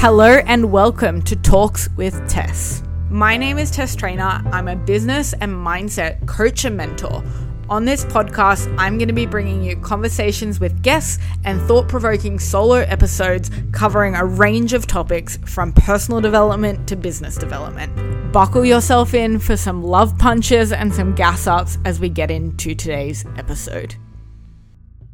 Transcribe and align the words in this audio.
Hello 0.00 0.40
and 0.46 0.72
welcome 0.72 1.20
to 1.20 1.36
Talks 1.36 1.90
with 1.90 2.26
Tess. 2.26 2.82
My 3.10 3.36
name 3.36 3.58
is 3.58 3.70
Tess 3.70 3.94
Trainor. 3.94 4.40
I'm 4.50 4.66
a 4.66 4.74
business 4.74 5.34
and 5.34 5.52
mindset 5.52 6.26
coach 6.26 6.64
and 6.64 6.74
mentor. 6.74 7.22
On 7.68 7.84
this 7.84 8.06
podcast, 8.06 8.74
I'm 8.78 8.96
going 8.96 9.08
to 9.08 9.14
be 9.14 9.26
bringing 9.26 9.62
you 9.62 9.76
conversations 9.76 10.58
with 10.58 10.82
guests 10.82 11.22
and 11.44 11.60
thought 11.68 11.86
provoking 11.86 12.38
solo 12.38 12.76
episodes 12.76 13.50
covering 13.72 14.14
a 14.14 14.24
range 14.24 14.72
of 14.72 14.86
topics 14.86 15.36
from 15.44 15.70
personal 15.74 16.22
development 16.22 16.88
to 16.88 16.96
business 16.96 17.36
development. 17.36 18.32
Buckle 18.32 18.64
yourself 18.64 19.12
in 19.12 19.38
for 19.38 19.58
some 19.58 19.82
love 19.82 20.16
punches 20.16 20.72
and 20.72 20.94
some 20.94 21.14
gas 21.14 21.46
ups 21.46 21.76
as 21.84 22.00
we 22.00 22.08
get 22.08 22.30
into 22.30 22.74
today's 22.74 23.26
episode. 23.36 23.96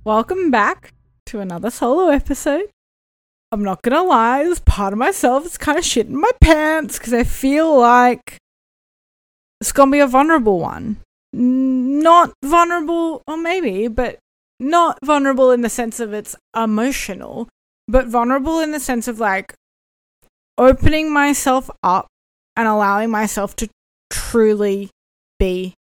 Welcome 0.05 0.53
back 0.53 0.93
to 1.25 1.41
another 1.41 1.73
solo 1.73 2.07
episode. 2.11 2.71
I'm 3.57 3.65
not 3.65 3.81
gonna 3.81 4.03
lie, 4.03 4.45
this 4.45 4.61
part 4.61 4.93
of 4.93 4.99
myself 4.99 5.47
is 5.47 5.57
kind 5.57 5.79
of 5.79 5.85
shitting 5.85 6.11
my 6.11 6.31
pants 6.43 6.99
because 6.99 7.15
I 7.15 7.25
feel 7.25 7.75
like 7.75 8.37
it's 9.63 9.73
gonna 9.73 9.91
be 9.91 9.99
a 9.99 10.07
vulnerable 10.07 10.61
one. 10.61 10.99
Not 11.33 12.35
vulnerable, 12.45 13.23
or 13.27 13.39
maybe, 13.39 13.89
but 13.89 14.19
not 14.61 14.99
vulnerable 15.03 15.53
in 15.53 15.63
the 15.63 15.71
sense 15.71 16.01
of 16.01 16.13
it's 16.13 16.37
emotional, 16.55 17.49
but 17.89 18.09
vulnerable 18.09 18.61
in 18.61 18.73
the 18.73 18.81
sense 18.81 19.09
of 19.09 19.21
like 19.21 19.55
opening 20.59 21.11
myself 21.11 21.71
up 21.83 22.09
and 22.57 22.69
allowing 22.69 23.11
myself 23.11 23.57
to 23.57 23.71
truly 24.11 24.91
be 25.39 25.73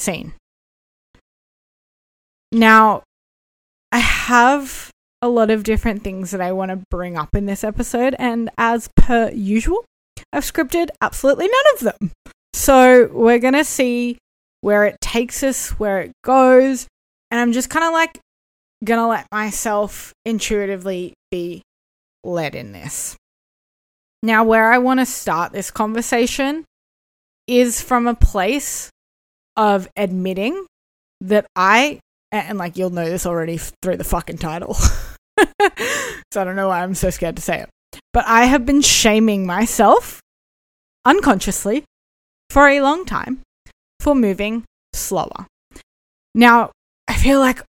seen. 0.00 0.32
Now, 2.50 3.04
I 3.92 3.98
have 3.98 4.90
a 5.20 5.28
lot 5.28 5.50
of 5.50 5.64
different 5.64 6.04
things 6.04 6.30
that 6.30 6.40
I 6.40 6.52
want 6.52 6.70
to 6.70 6.82
bring 6.90 7.16
up 7.16 7.34
in 7.34 7.46
this 7.46 7.64
episode, 7.64 8.14
and 8.18 8.50
as 8.56 8.88
per 8.96 9.30
usual, 9.30 9.84
I've 10.32 10.44
scripted 10.44 10.88
absolutely 11.00 11.48
none 11.48 11.74
of 11.74 11.80
them. 11.80 12.12
So 12.52 13.08
we're 13.12 13.38
going 13.38 13.54
to 13.54 13.64
see 13.64 14.18
where 14.60 14.84
it 14.84 15.00
takes 15.00 15.42
us, 15.42 15.70
where 15.78 16.00
it 16.00 16.12
goes, 16.24 16.86
and 17.30 17.40
I'm 17.40 17.52
just 17.52 17.70
kind 17.70 17.84
of 17.84 17.92
like 17.92 18.18
going 18.84 19.00
to 19.00 19.06
let 19.06 19.26
myself 19.32 20.12
intuitively 20.24 21.14
be 21.30 21.62
led 22.24 22.54
in 22.54 22.72
this. 22.72 23.16
Now, 24.22 24.44
where 24.44 24.72
I 24.72 24.78
want 24.78 25.00
to 25.00 25.06
start 25.06 25.52
this 25.52 25.70
conversation 25.70 26.64
is 27.46 27.80
from 27.80 28.06
a 28.06 28.14
place 28.14 28.90
of 29.56 29.88
admitting 29.96 30.66
that 31.20 31.46
I, 31.56 32.00
and 32.32 32.58
like 32.58 32.76
you'll 32.76 32.90
know 32.90 33.08
this 33.08 33.26
already 33.26 33.58
through 33.82 33.96
the 33.96 34.04
fucking 34.04 34.38
title. 34.38 34.76
so 36.32 36.40
I 36.40 36.44
don't 36.44 36.56
know 36.56 36.68
why 36.68 36.82
I'm 36.82 36.94
so 36.94 37.10
scared 37.10 37.36
to 37.36 37.42
say 37.42 37.60
it. 37.60 37.68
But 38.12 38.24
I 38.26 38.44
have 38.44 38.66
been 38.66 38.82
shaming 38.82 39.46
myself 39.46 40.20
unconsciously 41.04 41.84
for 42.50 42.68
a 42.68 42.80
long 42.80 43.04
time 43.04 43.40
for 44.00 44.14
moving 44.14 44.64
slower. 44.92 45.46
Now, 46.34 46.70
I 47.08 47.14
feel 47.14 47.40
like 47.40 47.62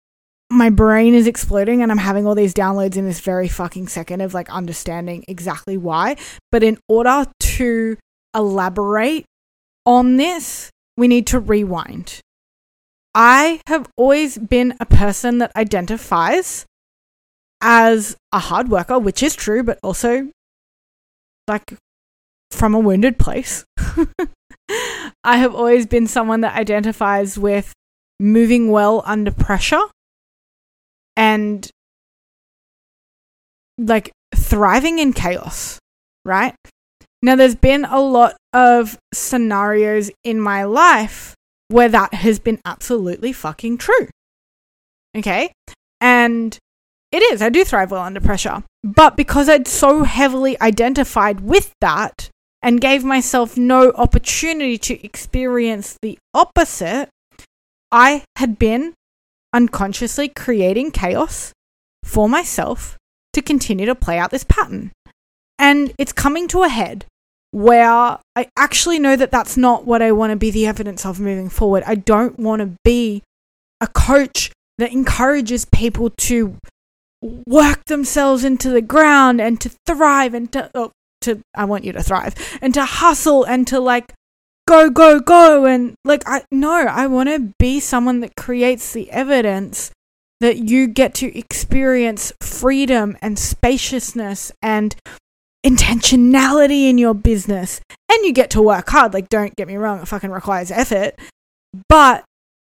my 0.51 0.71
brain 0.71 1.15
is 1.15 1.27
exploding 1.27 1.83
and 1.83 1.93
I'm 1.93 1.99
having 1.99 2.27
all 2.27 2.35
these 2.35 2.55
downloads 2.55 2.97
in 2.97 3.05
this 3.05 3.21
very 3.21 3.49
fucking 3.49 3.89
second 3.89 4.21
of 4.21 4.35
like 4.35 4.51
understanding 4.51 5.25
exactly 5.29 5.77
why. 5.77 6.17
But 6.51 6.63
in 6.63 6.79
order 6.89 7.27
to 7.41 7.97
elaborate 8.35 9.27
on 9.85 10.17
this, 10.17 10.71
we 10.97 11.09
need 11.09 11.27
to 11.29 11.39
rewind. 11.39 12.21
I 13.15 13.61
have 13.67 13.89
always 13.97 14.39
been 14.39 14.75
a 14.81 14.87
person 14.87 15.39
that 15.39 15.55
identifies 15.57 16.67
as 17.61 18.17
a 18.33 18.39
hard 18.39 18.69
worker, 18.69 18.99
which 18.99 19.23
is 19.23 19.35
true, 19.35 19.63
but 19.63 19.79
also 19.83 20.31
like 21.47 21.75
from 22.51 22.75
a 22.75 22.79
wounded 22.79 23.19
place. 23.19 23.65
I 25.25 25.39
have 25.39 25.55
always 25.55 25.87
been 25.87 26.07
someone 26.07 26.43
that 26.43 26.57
identifies 26.57 27.39
with 27.39 27.73
moving 28.21 28.71
well 28.71 29.03
under 29.07 29.31
pressure 29.31 29.83
and 31.17 31.69
like 33.79 34.13
thriving 34.35 34.99
in 34.99 35.13
chaos, 35.13 35.79
right? 36.25 36.55
Now, 37.23 37.35
there's 37.35 37.57
been 37.57 37.85
a 37.85 38.01
lot 38.01 38.37
of 38.53 38.99
scenarios 39.13 40.11
in 40.23 40.41
my 40.41 40.65
life 40.65 41.35
where 41.69 41.89
that 41.89 42.15
has 42.15 42.39
been 42.39 42.61
absolutely 42.65 43.33
fucking 43.33 43.79
true. 43.79 44.09
Okay. 45.17 45.53
And 46.01 46.57
it 47.11 47.23
is. 47.33 47.41
I 47.41 47.49
do 47.49 47.65
thrive 47.65 47.91
well 47.91 48.03
under 48.03 48.21
pressure. 48.21 48.63
But 48.85 49.17
because 49.17 49.49
I'd 49.49 49.67
so 49.67 50.05
heavily 50.05 50.61
identified 50.61 51.41
with 51.41 51.73
that 51.81 52.31
and 52.63 52.81
gave 52.81 53.05
myself 53.05 53.57
no 53.57 53.93
opportunity 53.93 54.79
to 54.79 55.05
experience 55.05 55.97
the 56.03 56.19
opposite, 56.35 57.09
I 57.91 58.25
had 58.37 58.59
been 58.59 58.95
unconsciously 59.53 60.29
creating 60.29 60.91
chaos 60.91 61.53
for 62.05 62.29
myself 62.29 62.97
to 63.33 63.43
continue 63.43 63.87
to 63.87 63.95
play 63.95 64.19
out 64.19 64.31
this 64.31 64.45
pattern. 64.45 64.93
And 65.59 65.93
it's 65.99 66.13
coming 66.13 66.49
to 66.49 66.63
a 66.63 66.69
head 66.69 67.07
where 67.51 68.19
I 68.37 68.49
actually 68.57 68.99
know 68.99 69.17
that 69.17 69.31
that's 69.31 69.57
not 69.57 69.87
what 69.87 70.03
I 70.03 70.13
want 70.13 70.31
to 70.31 70.37
be 70.37 70.51
the 70.51 70.67
evidence 70.67 71.07
of 71.07 71.19
moving 71.19 71.49
forward. 71.49 71.83
I 71.87 71.95
don't 71.95 72.39
want 72.39 72.61
to 72.61 72.73
be 72.85 73.23
a 73.81 73.87
coach 73.87 74.53
that 74.77 74.93
encourages 74.93 75.65
people 75.65 76.11
to 76.11 76.57
work 77.23 77.85
themselves 77.87 78.45
into 78.45 78.71
the 78.71 78.83
ground 78.83 79.41
and 79.41 79.61
to 79.61 79.71
thrive 79.87 80.35
and 80.35 80.53
to 80.53 80.71
oh, 80.75 80.93
to 81.21 81.41
I 81.55 81.65
want 81.65 81.85
you 81.85 81.93
to 81.93 82.03
thrive 82.03 82.35
and 82.61 82.73
to 82.75 82.85
hustle 82.85 83.45
and 83.45 83.67
to 83.69 83.81
like 83.81 84.13
go 84.69 84.91
go 84.91 85.19
go 85.21 85.65
and 85.65 85.95
like 86.05 86.23
I 86.27 86.45
no 86.53 86.73
I 86.73 87.07
want 87.07 87.29
to 87.29 87.53
be 87.59 87.81
someone 87.81 88.21
that 88.21 88.37
creates 88.37 88.93
the 88.93 89.11
evidence 89.11 89.91
that 90.41 90.59
you 90.59 90.87
get 90.87 91.15
to 91.15 91.37
experience 91.37 92.33
freedom 92.41 93.17
and 93.21 93.39
spaciousness 93.39 94.53
and 94.63 94.95
intentionality 95.67 96.89
in 96.89 96.97
your 96.99 97.15
business. 97.15 97.81
And 98.09 98.25
you 98.25 98.33
get 98.33 98.51
to 98.51 98.63
work 98.63 98.89
hard 98.89 99.13
like 99.13 99.29
don't 99.29 99.57
get 99.57 99.69
me 99.69 99.77
wrong 99.77 100.01
it 100.01 100.09
fucking 100.09 100.31
requires 100.31 100.71
effort 100.71 101.15
but 101.89 102.25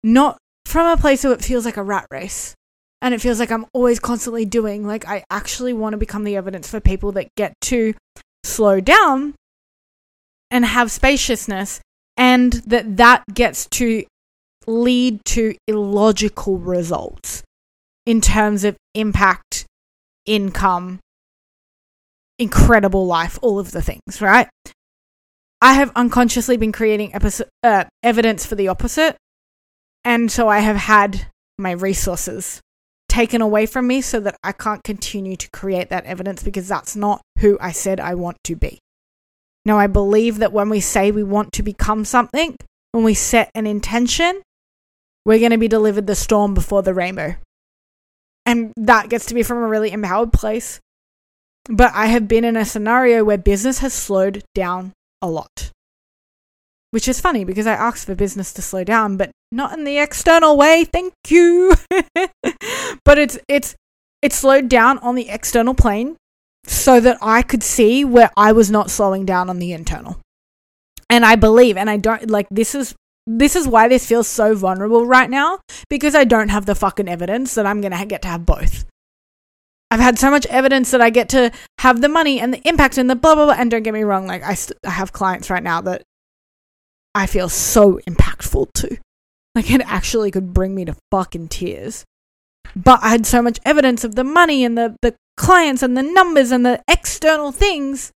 not 0.03 0.37
from 0.67 0.87
a 0.87 1.01
place 1.01 1.25
where 1.25 1.33
it 1.33 1.43
feels 1.43 1.65
like 1.65 1.77
a 1.77 1.83
rat 1.83 2.07
race 2.11 2.55
and 3.03 3.13
it 3.13 3.21
feels 3.21 3.41
like 3.41 3.51
I'm 3.51 3.67
always 3.75 3.99
constantly 3.99 4.45
doing. 4.45 4.87
Like, 4.87 5.07
I 5.07 5.25
actually 5.29 5.73
want 5.73 5.93
to 5.93 5.99
become 5.99 6.23
the 6.23 6.37
evidence 6.37 6.71
for 6.71 6.81
people 6.81 7.11
that 7.13 7.29
get 7.37 7.53
to 7.63 7.95
slow 8.45 8.81
down 8.81 9.35
and 10.51 10.65
have 10.65 10.93
spaciousness, 10.93 11.81
and 12.17 12.53
that 12.67 12.97
that 12.99 13.25
gets 13.35 13.67
to 13.71 14.05
lead 14.67 15.25
to 15.25 15.57
illogical 15.67 16.59
results 16.59 17.43
in 18.07 18.21
terms 18.21 18.63
of 18.63 18.77
impact, 18.95 19.67
income, 20.25 21.01
incredible 22.39 23.07
life, 23.07 23.39
all 23.43 23.59
of 23.59 23.73
the 23.73 23.83
things, 23.83 24.21
right? 24.21 24.49
I 25.61 25.75
have 25.75 25.91
unconsciously 25.97 26.57
been 26.57 26.73
creating 26.73 27.15
episode, 27.15 27.49
uh, 27.65 27.85
evidence 28.03 28.47
for 28.47 28.55
the 28.55 28.69
opposite. 28.69 29.17
And 30.05 30.31
so 30.31 30.49
I 30.49 30.59
have 30.61 30.77
had 30.77 31.27
my 31.59 31.71
resources 31.71 32.61
taken 33.13 33.43
away 33.43 33.67
from 33.67 33.87
me 33.87 34.01
so 34.01 34.19
that 34.21 34.37
I 34.43 34.53
can't 34.53 34.83
continue 34.83 35.37
to 35.37 35.51
create 35.51 35.91
that 35.91 36.07
evidence 36.07 36.43
because 36.43 36.67
that's 36.67 36.97
not 36.97 37.21
who 37.41 37.59
I 37.61 37.71
said 37.71 38.01
I 38.01 38.15
want 38.15 38.39
to 38.45 38.57
be. 38.57 38.79
Now, 39.67 39.79
I 39.79 39.87
believe 39.87 40.39
that 40.39 40.53
when 40.53 40.71
we 40.71 40.81
say 40.81 41.11
we 41.11 41.23
want 41.23 41.53
to 41.53 41.63
become 41.63 42.07
something, 42.07 42.57
when 42.93 43.05
we 43.05 43.13
set 43.13 43.51
an 43.55 43.67
intention, 43.67 44.41
we're 45.27 45.39
going 45.39 45.51
to 45.51 45.59
be 45.59 45.69
delivered 45.69 46.07
the 46.07 46.15
storm 46.15 46.55
before 46.55 46.83
the 46.83 46.95
rainbow. 46.95 47.37
And 48.47 48.73
that 48.77 49.11
gets 49.11 49.27
to 49.27 49.35
be 49.35 49.43
from 49.43 49.59
a 49.59 49.69
really 49.69 49.93
empowered 49.93 50.33
place. 50.33 50.81
But 51.67 51.93
I 51.95 52.07
have 52.07 52.27
been 52.27 52.45
in 52.45 52.57
a 52.57 52.65
scenario 52.65 53.25
where 53.25 53.37
business 53.37 53.81
has 53.81 53.93
slowed 53.93 54.43
down 54.55 54.93
a 55.21 55.29
lot 55.29 55.71
which 56.93 57.09
is 57.09 57.21
funny 57.21 57.43
because 57.43 57.67
I 57.67 57.73
asked 57.73 58.07
for 58.07 58.15
business 58.15 58.53
to 58.53 58.63
slow 58.63 58.85
down, 58.85 59.17
but 59.17 59.31
not 59.51 59.77
in 59.77 59.85
the 59.85 59.99
external 59.99 60.57
way. 60.57 60.85
Thank 60.85 61.15
you. 61.29 61.75
but 63.05 63.19
it's 63.19 63.39
it's 63.49 63.75
it 64.21 64.33
slowed 64.33 64.69
down 64.69 64.99
on 64.99 65.15
the 65.15 65.29
external 65.29 65.75
plane 65.75 66.17
so 66.65 67.01
that 67.01 67.19
I 67.21 67.43
could 67.43 67.63
see 67.63 68.05
where 68.05 68.31
I 68.37 68.53
was 68.53 68.71
not 68.71 68.91
slowing 68.91 69.25
down 69.25 69.51
on 69.51 69.59
the 69.59 69.73
internal. 69.73 70.21
And 71.11 71.25
I 71.25 71.35
believe, 71.35 71.77
and 71.77 71.91
I 71.91 71.97
don't 71.97 72.31
like 72.31 72.47
this 72.51 72.75
is 72.75 72.95
this 73.27 73.57
is 73.57 73.67
why 73.67 73.89
this 73.89 74.07
feels 74.07 74.29
so 74.29 74.55
vulnerable 74.55 75.07
right 75.07 75.31
now 75.31 75.61
because 75.89 76.15
I 76.15 76.25
don't 76.25 76.51
have 76.51 76.67
the 76.67 76.75
fucking 76.75 77.09
evidence 77.09 77.55
that 77.55 77.67
I'm 77.67 77.81
gonna 77.81 78.05
get 78.05 78.23
to 78.23 78.29
have 78.29 78.45
both. 78.45 78.85
I've 79.91 80.01
had 80.01 80.19
so 80.19 80.31
much 80.31 80.47
evidence 80.47 80.91
that 80.91 81.01
I 81.01 81.11
get 81.11 81.29
to 81.31 81.53
have 81.79 82.01
the 82.01 82.09
money 82.09 82.39
and 82.41 82.53
the 82.53 82.67
impact 82.69 82.99
and 82.99 83.09
the 83.09 83.17
blah 83.17 83.35
blah 83.35 83.47
blah. 83.47 83.55
And 83.59 83.71
don't 83.71 83.83
get 83.83 83.95
me 83.95 84.03
wrong, 84.03 84.27
like 84.27 84.43
I, 84.43 84.55
st- 84.55 84.79
I 84.85 84.91
have 84.91 85.13
clients 85.13 85.49
right 85.49 85.63
now 85.63 85.81
that 85.83 86.03
I 87.15 87.27
feel 87.27 87.49
so 87.49 88.01
impactful 88.09 88.73
to. 88.75 88.99
Like 89.55 89.71
it 89.71 89.83
actually 89.85 90.31
could 90.31 90.55
bring 90.55 90.75
me 90.75 90.85
to 90.87 90.97
fucking 91.11 91.49
tears. 91.49 92.05
but 92.75 93.01
I 93.03 93.11
had 93.11 93.27
so 93.27 93.43
much 93.43 93.59
evidence 93.65 94.05
of 94.05 94.15
the 94.15 94.25
money 94.25 94.65
and 94.65 94.77
the, 94.79 94.97
the 95.03 95.15
clients 95.37 95.83
and 95.83 95.97
the 95.97 96.03
numbers 96.03 96.51
and 96.51 96.65
the 96.65 96.83
external 96.89 97.53
things, 97.53 98.13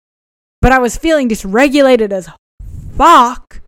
but 0.63 0.73
I 0.73 0.79
was 0.79 0.97
feeling 0.97 1.29
dysregulated 1.29 2.13
as 2.13 2.29
fuck. 2.97 3.61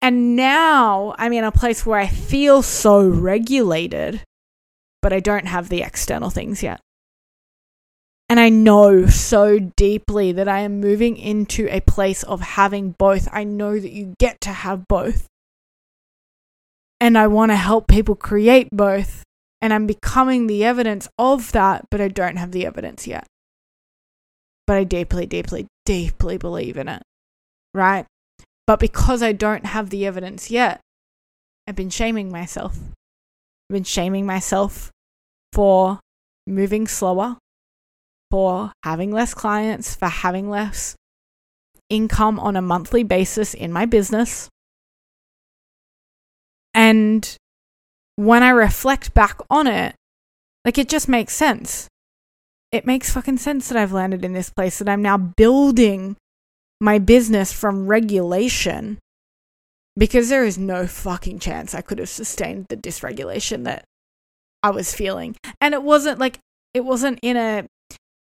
And 0.00 0.36
now 0.36 1.14
I'm 1.18 1.32
in 1.32 1.44
a 1.44 1.52
place 1.52 1.84
where 1.84 1.98
I 1.98 2.06
feel 2.06 2.62
so 2.62 3.06
regulated, 3.06 4.22
but 5.02 5.12
I 5.12 5.20
don't 5.20 5.46
have 5.46 5.68
the 5.68 5.82
external 5.82 6.30
things 6.30 6.62
yet. 6.62 6.80
And 8.28 8.38
I 8.38 8.50
know 8.50 9.06
so 9.06 9.58
deeply 9.58 10.32
that 10.32 10.48
I 10.48 10.60
am 10.60 10.80
moving 10.80 11.16
into 11.16 11.66
a 11.70 11.80
place 11.80 12.22
of 12.22 12.40
having 12.40 12.90
both. 12.90 13.26
I 13.32 13.44
know 13.44 13.78
that 13.78 13.90
you 13.90 14.14
get 14.18 14.40
to 14.42 14.50
have 14.50 14.86
both. 14.86 15.26
And 17.00 17.16
I 17.16 17.26
want 17.26 17.52
to 17.52 17.56
help 17.56 17.88
people 17.88 18.14
create 18.14 18.68
both. 18.70 19.22
And 19.62 19.72
I'm 19.72 19.86
becoming 19.86 20.46
the 20.46 20.62
evidence 20.62 21.08
of 21.18 21.52
that, 21.52 21.86
but 21.90 22.00
I 22.00 22.08
don't 22.08 22.36
have 22.36 22.52
the 22.52 22.66
evidence 22.66 23.06
yet. 23.06 23.26
But 24.66 24.76
I 24.76 24.84
deeply, 24.84 25.24
deeply, 25.24 25.66
deeply 25.86 26.36
believe 26.36 26.76
in 26.76 26.88
it. 26.88 27.02
Right? 27.72 28.04
But 28.66 28.78
because 28.78 29.22
I 29.22 29.32
don't 29.32 29.64
have 29.64 29.88
the 29.88 30.04
evidence 30.06 30.50
yet, 30.50 30.80
I've 31.66 31.76
been 31.76 31.90
shaming 31.90 32.30
myself. 32.30 32.76
I've 32.76 33.74
been 33.74 33.84
shaming 33.84 34.26
myself 34.26 34.90
for 35.52 36.00
moving 36.46 36.86
slower, 36.86 37.38
for 38.30 38.72
having 38.84 39.10
less 39.10 39.34
clients, 39.34 39.94
for 39.94 40.08
having 40.08 40.50
less 40.50 40.94
income 41.88 42.38
on 42.38 42.56
a 42.56 42.62
monthly 42.62 43.02
basis 43.02 43.54
in 43.54 43.72
my 43.72 43.86
business. 43.86 44.48
And 46.74 47.36
when 48.16 48.42
I 48.42 48.50
reflect 48.50 49.14
back 49.14 49.38
on 49.50 49.66
it, 49.66 49.94
like 50.64 50.78
it 50.78 50.88
just 50.88 51.08
makes 51.08 51.34
sense. 51.34 51.88
It 52.70 52.84
makes 52.84 53.10
fucking 53.10 53.38
sense 53.38 53.68
that 53.68 53.78
I've 53.78 53.92
landed 53.92 54.24
in 54.24 54.34
this 54.34 54.50
place, 54.50 54.78
that 54.78 54.88
I'm 54.88 55.02
now 55.02 55.16
building 55.16 56.16
my 56.80 56.98
business 56.98 57.52
from 57.52 57.86
regulation 57.86 58.98
because 59.96 60.28
there 60.28 60.44
is 60.44 60.58
no 60.58 60.86
fucking 60.86 61.38
chance 61.40 61.74
I 61.74 61.80
could 61.80 61.98
have 61.98 62.08
sustained 62.08 62.66
the 62.68 62.76
dysregulation 62.76 63.64
that 63.64 63.84
I 64.62 64.70
was 64.70 64.94
feeling. 64.94 65.34
And 65.60 65.74
it 65.74 65.82
wasn't 65.82 66.18
like, 66.18 66.38
it 66.74 66.84
wasn't 66.84 67.18
in 67.22 67.36
a 67.36 67.66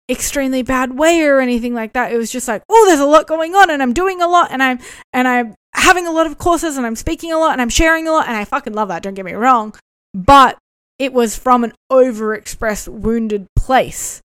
extremely 0.09 0.61
bad 0.61 0.97
way 0.97 1.23
or 1.23 1.39
anything 1.39 1.73
like 1.73 1.93
that. 1.93 2.11
It 2.11 2.17
was 2.17 2.31
just 2.31 2.47
like, 2.47 2.63
oh, 2.69 2.85
there's 2.87 2.99
a 2.99 3.05
lot 3.05 3.27
going 3.27 3.55
on 3.55 3.69
and 3.69 3.81
I'm 3.81 3.93
doing 3.93 4.21
a 4.21 4.27
lot 4.27 4.51
and 4.51 4.61
I'm 4.61 4.79
and 5.13 5.27
I'm 5.27 5.55
having 5.73 6.07
a 6.07 6.11
lot 6.11 6.27
of 6.27 6.37
courses 6.37 6.77
and 6.77 6.85
I'm 6.85 6.95
speaking 6.95 7.31
a 7.31 7.37
lot 7.37 7.53
and 7.53 7.61
I'm 7.61 7.69
sharing 7.69 8.07
a 8.07 8.11
lot 8.11 8.27
and 8.27 8.37
I 8.37 8.45
fucking 8.45 8.73
love 8.73 8.89
that, 8.89 9.03
don't 9.03 9.13
get 9.13 9.25
me 9.25 9.33
wrong. 9.33 9.75
But 10.13 10.57
it 10.99 11.13
was 11.13 11.37
from 11.37 11.63
an 11.63 11.73
overexpressed 11.91 12.87
wounded 12.87 13.47
place. 13.55 14.21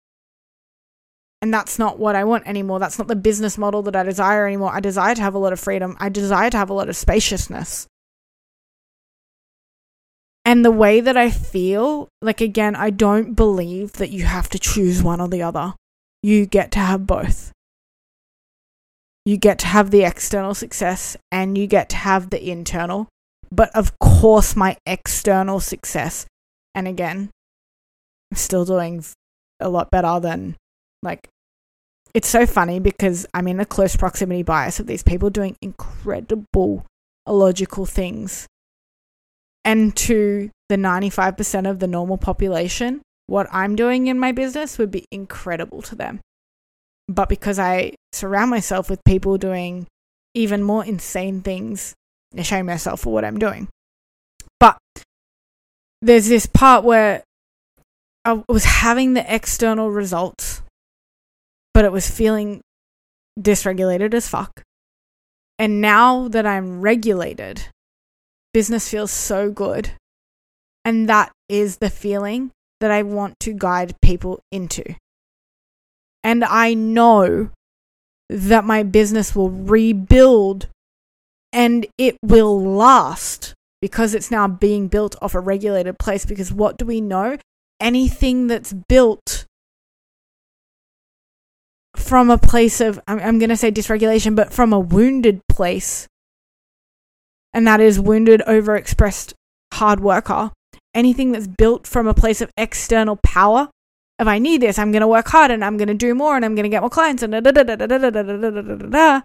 And 1.43 1.52
that's 1.52 1.78
not 1.78 1.99
what 1.99 2.17
I 2.17 2.25
want 2.25 2.46
anymore. 2.49 2.78
That's 2.81 2.99
not 2.99 3.08
the 3.08 3.14
business 3.14 3.58
model 3.58 3.82
that 3.82 3.94
I 3.94 4.02
desire 4.02 4.46
anymore. 4.46 4.75
I 4.75 4.81
desire 4.81 5.14
to 5.14 5.23
have 5.23 5.34
a 5.34 5.38
lot 5.38 5.52
of 5.52 5.61
freedom. 5.61 5.96
I 6.00 6.08
desire 6.08 6.50
to 6.50 6.56
have 6.56 6.70
a 6.70 6.75
lot 6.75 6.88
of 6.88 6.96
spaciousness. 6.96 7.87
And 10.47 10.65
the 10.65 10.71
way 10.71 11.01
that 11.01 11.17
I 11.17 11.29
feel, 11.29 12.09
like 12.23 12.41
again, 12.41 12.77
I 12.77 12.91
don't 12.91 13.35
believe 13.35 13.95
that 13.95 14.11
you 14.11 14.27
have 14.27 14.49
to 14.51 14.61
choose 14.61 15.03
one 15.03 15.21
or 15.21 15.27
the 15.27 15.43
other. 15.43 15.75
You 16.23 16.47
get 16.47 16.71
to 16.73 16.79
have 16.79 17.05
both. 17.05 17.51
You 19.25 19.39
get 19.39 19.59
to 19.59 19.67
have 19.67 19.91
the 19.91 20.05
external 20.05 20.55
success 20.55 21.17
and 21.33 21.59
you 21.59 21.67
get 21.67 21.89
to 21.89 21.97
have 21.97 22.31
the 22.31 22.49
internal. 22.49 23.09
But 23.51 23.75
of 23.75 23.99
course, 23.99 24.55
my 24.55 24.77
external 24.87 25.59
success, 25.59 26.27
and 26.77 26.87
again, 26.87 27.31
I'm 28.31 28.37
still 28.37 28.65
doing 28.65 29.05
a 29.59 29.69
lot 29.69 29.91
better 29.91 30.21
than 30.21 30.55
like 31.03 31.29
it's 32.15 32.29
so 32.29 32.47
funny 32.47 32.79
because 32.79 33.27
I'm 33.35 33.49
in 33.49 33.59
a 33.59 33.67
close 33.67 33.97
proximity 33.97 34.45
bias 34.45 34.79
of 34.79 34.87
these 34.87 35.03
people 35.03 35.29
doing 35.29 35.57
incredible 35.61 36.87
illogical 37.27 37.85
things 37.85 38.47
and 39.67 39.95
to 39.97 40.49
the 40.69 40.77
95% 40.77 41.69
of 41.69 41.81
the 41.81 41.89
normal 41.89 42.17
population, 42.17 43.03
what 43.27 43.49
I'm 43.51 43.75
doing 43.75 44.07
in 44.07 44.19
my 44.19 44.31
business 44.31 44.79
would 44.79 44.93
be 44.93 45.05
incredible 45.11 45.83
to 45.83 45.97
them. 45.97 46.21
But 47.09 47.29
because 47.29 47.59
I 47.59 47.95
surround 48.13 48.51
myself 48.51 48.89
with 48.89 49.05
people 49.05 49.39
doing 49.39 49.87
even 50.35 50.63
more 50.63 50.85
insane 50.85 51.41
things, 51.41 51.95
I 52.39 52.43
shame 52.43 52.67
myself 52.67 53.01
for 53.01 53.13
what 53.13 53.25
I'm 53.25 53.39
doing. 53.39 53.69
But 54.61 54.79
there's 56.01 56.29
this 56.29 56.47
part 56.47 56.85
where 56.85 57.25
I 58.25 58.43
was 58.49 58.65
having 58.65 59.15
the 59.15 59.35
external 59.35 59.91
results, 59.91 60.62
but 61.75 61.85
it 61.85 61.93
was 61.93 62.09
feeling 62.09 62.61
dysregulated 63.39 64.15
as 64.15 64.29
fuck. 64.29 64.62
And 65.59 65.81
now 65.81 66.29
that 66.29 66.47
I'm 66.47 66.81
regulated, 66.81 67.62
business 68.56 68.88
feels 68.88 69.11
so 69.11 69.50
good. 69.50 69.91
And 70.82 71.06
that 71.11 71.31
is 71.47 71.76
the 71.76 71.91
feeling 71.91 72.53
that 72.81 72.91
I 72.91 73.03
want 73.03 73.38
to 73.41 73.53
guide 73.53 73.94
people 74.00 74.41
into. 74.50 74.94
And 76.25 76.43
I 76.43 76.73
know 76.73 77.50
that 78.31 78.64
my 78.64 78.82
business 78.82 79.37
will 79.37 79.50
rebuild 79.50 80.69
and 81.53 81.85
it 81.99 82.17
will 82.23 82.58
last 82.58 83.53
because 83.82 84.14
it's 84.14 84.31
now 84.31 84.49
being 84.49 84.88
built 84.88 85.17
off 85.20 85.35
a 85.35 85.41
regulated 85.41 85.99
place. 85.99 86.25
Because 86.25 86.50
what 86.50 86.79
do 86.79 86.87
we 86.87 87.02
know? 87.02 87.37
Anything 87.79 88.47
that's 88.47 88.73
built 88.73 89.44
from 91.94 92.31
a 92.31 92.38
place 92.38 92.81
of, 92.81 92.99
I'm, 93.06 93.38
going 93.38 93.50
to 93.50 93.56
say 93.59 93.70
dysregulation, 93.70 94.35
but 94.35 94.50
from 94.50 94.73
a 94.73 94.81
wounded 94.81 95.43
place 95.47 96.09
and 97.56 97.67
that 97.67 97.81
is 97.81 97.99
wounded, 97.99 98.43
overexpressed 98.47 99.32
hard 99.73 100.00
worker. 100.00 100.53
Anything 100.94 101.32
that's 101.32 101.47
built 101.47 101.87
from 101.87 102.06
a 102.06 102.12
place 102.12 102.43
of 102.43 102.50
external 102.58 103.17
power. 103.17 103.70
If 104.19 104.29
I 104.29 104.38
need 104.38 104.61
this, 104.61 104.79
I'm 104.79 104.93
going 104.93 105.00
to 105.00 105.08
work 105.08 105.29
hard 105.29 105.50
and 105.50 105.64
I'm 105.64 105.79
going 105.79 105.88
to 105.88 105.94
do 105.94 106.14
more 106.14 106.37
and 106.37 106.44
I'm 106.44 106.55
going 106.55 106.64
to 106.64 106.69
get 106.69 106.82
more 106.82 106.91
clients 106.91 107.23
and 107.23 107.32
da 107.32 107.41
da 107.41 107.50
da 107.50 107.62
da 107.64 107.76
da 107.76 107.87
da 107.87 108.11
da 108.11 108.23
da 108.23 108.50
da 108.50 108.75
da. 108.75 109.20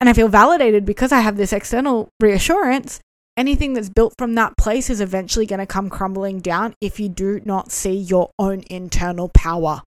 And 0.00 0.08
I 0.08 0.14
feel 0.14 0.28
validated 0.28 0.86
because 0.86 1.12
I 1.12 1.20
have 1.20 1.36
this 1.36 1.52
external 1.52 2.08
reassurance. 2.20 3.00
Anything 3.36 3.74
that's 3.74 3.90
built 3.90 4.14
from 4.16 4.34
that 4.34 4.56
place 4.56 4.88
is 4.88 5.02
eventually 5.02 5.44
going 5.44 5.60
to 5.60 5.66
come 5.66 5.90
crumbling 5.90 6.40
down 6.40 6.74
if 6.80 6.98
you 6.98 7.10
do 7.10 7.42
not 7.44 7.70
see 7.70 7.94
your 7.94 8.30
own 8.38 8.62
internal 8.70 9.28
power. 9.28 9.82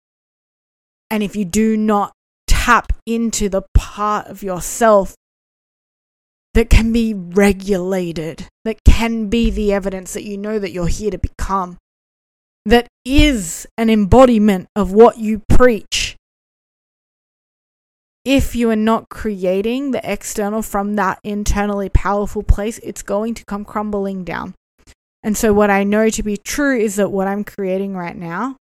And 1.10 1.22
if 1.22 1.34
you 1.34 1.46
do 1.46 1.78
not 1.78 2.12
tap 2.46 2.92
into 3.06 3.48
the 3.48 3.62
part 3.74 4.26
of 4.26 4.42
yourself 4.42 5.14
that 6.54 6.70
can 6.70 6.92
be 6.92 7.12
regulated, 7.12 8.48
that 8.64 8.78
can 8.84 9.28
be 9.28 9.50
the 9.50 9.72
evidence 9.72 10.14
that 10.14 10.24
you 10.24 10.38
know 10.38 10.58
that 10.58 10.70
you're 10.70 10.86
here 10.86 11.10
to 11.10 11.18
become, 11.18 11.76
that 12.64 12.88
is 13.04 13.66
an 13.76 13.90
embodiment 13.90 14.68
of 14.74 14.92
what 14.92 15.18
you 15.18 15.42
preach. 15.48 16.16
If 18.24 18.56
you 18.56 18.70
are 18.70 18.76
not 18.76 19.10
creating 19.10 19.90
the 19.90 20.00
external 20.10 20.62
from 20.62 20.94
that 20.94 21.18
internally 21.22 21.90
powerful 21.90 22.42
place, 22.42 22.78
it's 22.78 23.02
going 23.02 23.34
to 23.34 23.44
come 23.44 23.66
crumbling 23.66 24.24
down. 24.24 24.54
And 25.22 25.36
so, 25.36 25.52
what 25.52 25.68
I 25.68 25.84
know 25.84 26.08
to 26.08 26.22
be 26.22 26.38
true 26.38 26.78
is 26.78 26.96
that 26.96 27.10
what 27.10 27.26
I'm 27.26 27.44
creating 27.44 27.94
right 27.94 28.16
now 28.16 28.56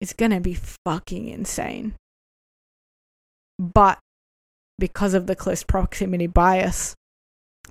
is 0.00 0.12
going 0.12 0.32
to 0.32 0.40
be 0.40 0.54
fucking 0.84 1.28
insane. 1.28 1.94
But 3.58 3.98
because 4.78 5.14
of 5.14 5.26
the 5.26 5.36
close 5.36 5.62
proximity 5.62 6.26
bias, 6.26 6.94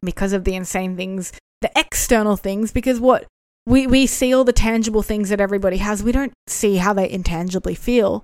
because 0.01 0.33
of 0.33 0.43
the 0.43 0.55
insane 0.55 0.95
things, 0.95 1.31
the 1.61 1.71
external 1.75 2.37
things, 2.37 2.71
because 2.71 2.99
what 2.99 3.25
we, 3.65 3.87
we 3.87 4.05
see 4.05 4.33
all 4.33 4.43
the 4.43 4.53
tangible 4.53 5.01
things 5.01 5.29
that 5.29 5.41
everybody 5.41 5.77
has, 5.77 6.03
we 6.03 6.11
don't 6.11 6.33
see 6.47 6.77
how 6.77 6.93
they 6.93 7.09
intangibly 7.09 7.75
feel. 7.75 8.23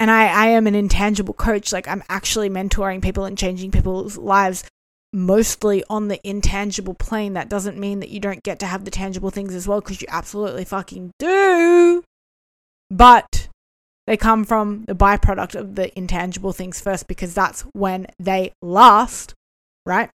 And 0.00 0.12
I, 0.12 0.26
I 0.28 0.46
am 0.50 0.68
an 0.68 0.76
intangible 0.76 1.34
coach. 1.34 1.72
Like, 1.72 1.88
I'm 1.88 2.04
actually 2.08 2.48
mentoring 2.48 3.02
people 3.02 3.24
and 3.24 3.36
changing 3.36 3.72
people's 3.72 4.16
lives 4.16 4.64
mostly 5.12 5.82
on 5.90 6.06
the 6.06 6.20
intangible 6.22 6.94
plane. 6.94 7.32
That 7.32 7.48
doesn't 7.48 7.76
mean 7.76 7.98
that 7.98 8.10
you 8.10 8.20
don't 8.20 8.44
get 8.44 8.60
to 8.60 8.66
have 8.66 8.84
the 8.84 8.92
tangible 8.92 9.30
things 9.30 9.54
as 9.56 9.66
well, 9.66 9.80
because 9.80 10.00
you 10.00 10.06
absolutely 10.08 10.64
fucking 10.64 11.10
do. 11.18 12.04
But 12.90 13.48
they 14.06 14.16
come 14.16 14.44
from 14.44 14.84
the 14.84 14.94
byproduct 14.94 15.56
of 15.56 15.74
the 15.74 15.96
intangible 15.98 16.52
things 16.52 16.80
first, 16.80 17.08
because 17.08 17.34
that's 17.34 17.62
when 17.72 18.06
they 18.20 18.52
last 18.62 19.34
right? 19.88 20.10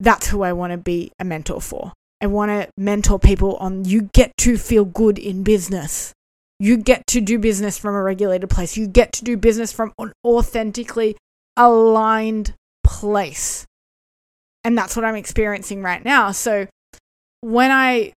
That's 0.00 0.28
who 0.28 0.42
I 0.42 0.52
want 0.52 0.72
to 0.72 0.78
be 0.78 1.12
a 1.18 1.24
mentor 1.24 1.60
for. 1.60 1.92
I 2.20 2.26
want 2.26 2.50
to 2.50 2.68
mentor 2.78 3.18
people 3.18 3.56
on 3.56 3.84
you 3.84 4.02
get 4.14 4.36
to 4.38 4.56
feel 4.56 4.84
good 4.84 5.18
in 5.18 5.42
business. 5.42 6.12
You 6.58 6.78
get 6.78 7.06
to 7.08 7.20
do 7.20 7.38
business 7.38 7.76
from 7.76 7.94
a 7.94 8.02
regulated 8.02 8.48
place. 8.48 8.76
You 8.76 8.86
get 8.86 9.12
to 9.14 9.24
do 9.24 9.36
business 9.36 9.72
from 9.72 9.92
an 9.98 10.12
authentically 10.24 11.16
aligned 11.56 12.54
place. 12.84 13.66
And 14.64 14.76
that's 14.76 14.96
what 14.96 15.04
I'm 15.04 15.16
experiencing 15.16 15.82
right 15.82 16.02
now. 16.02 16.32
So 16.32 16.66
when 17.40 17.70
I 17.70 18.12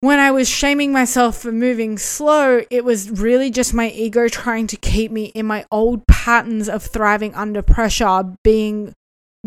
when 0.00 0.18
I 0.18 0.32
was 0.32 0.48
shaming 0.48 0.92
myself 0.92 1.38
for 1.38 1.52
moving 1.52 1.96
slow, 1.96 2.62
it 2.70 2.84
was 2.84 3.08
really 3.08 3.50
just 3.50 3.72
my 3.72 3.88
ego 3.88 4.28
trying 4.28 4.66
to 4.66 4.76
keep 4.76 5.12
me 5.12 5.26
in 5.26 5.46
my 5.46 5.64
old 5.70 6.04
patterns 6.08 6.68
of 6.68 6.82
thriving 6.82 7.34
under 7.36 7.62
pressure, 7.62 8.34
being 8.42 8.94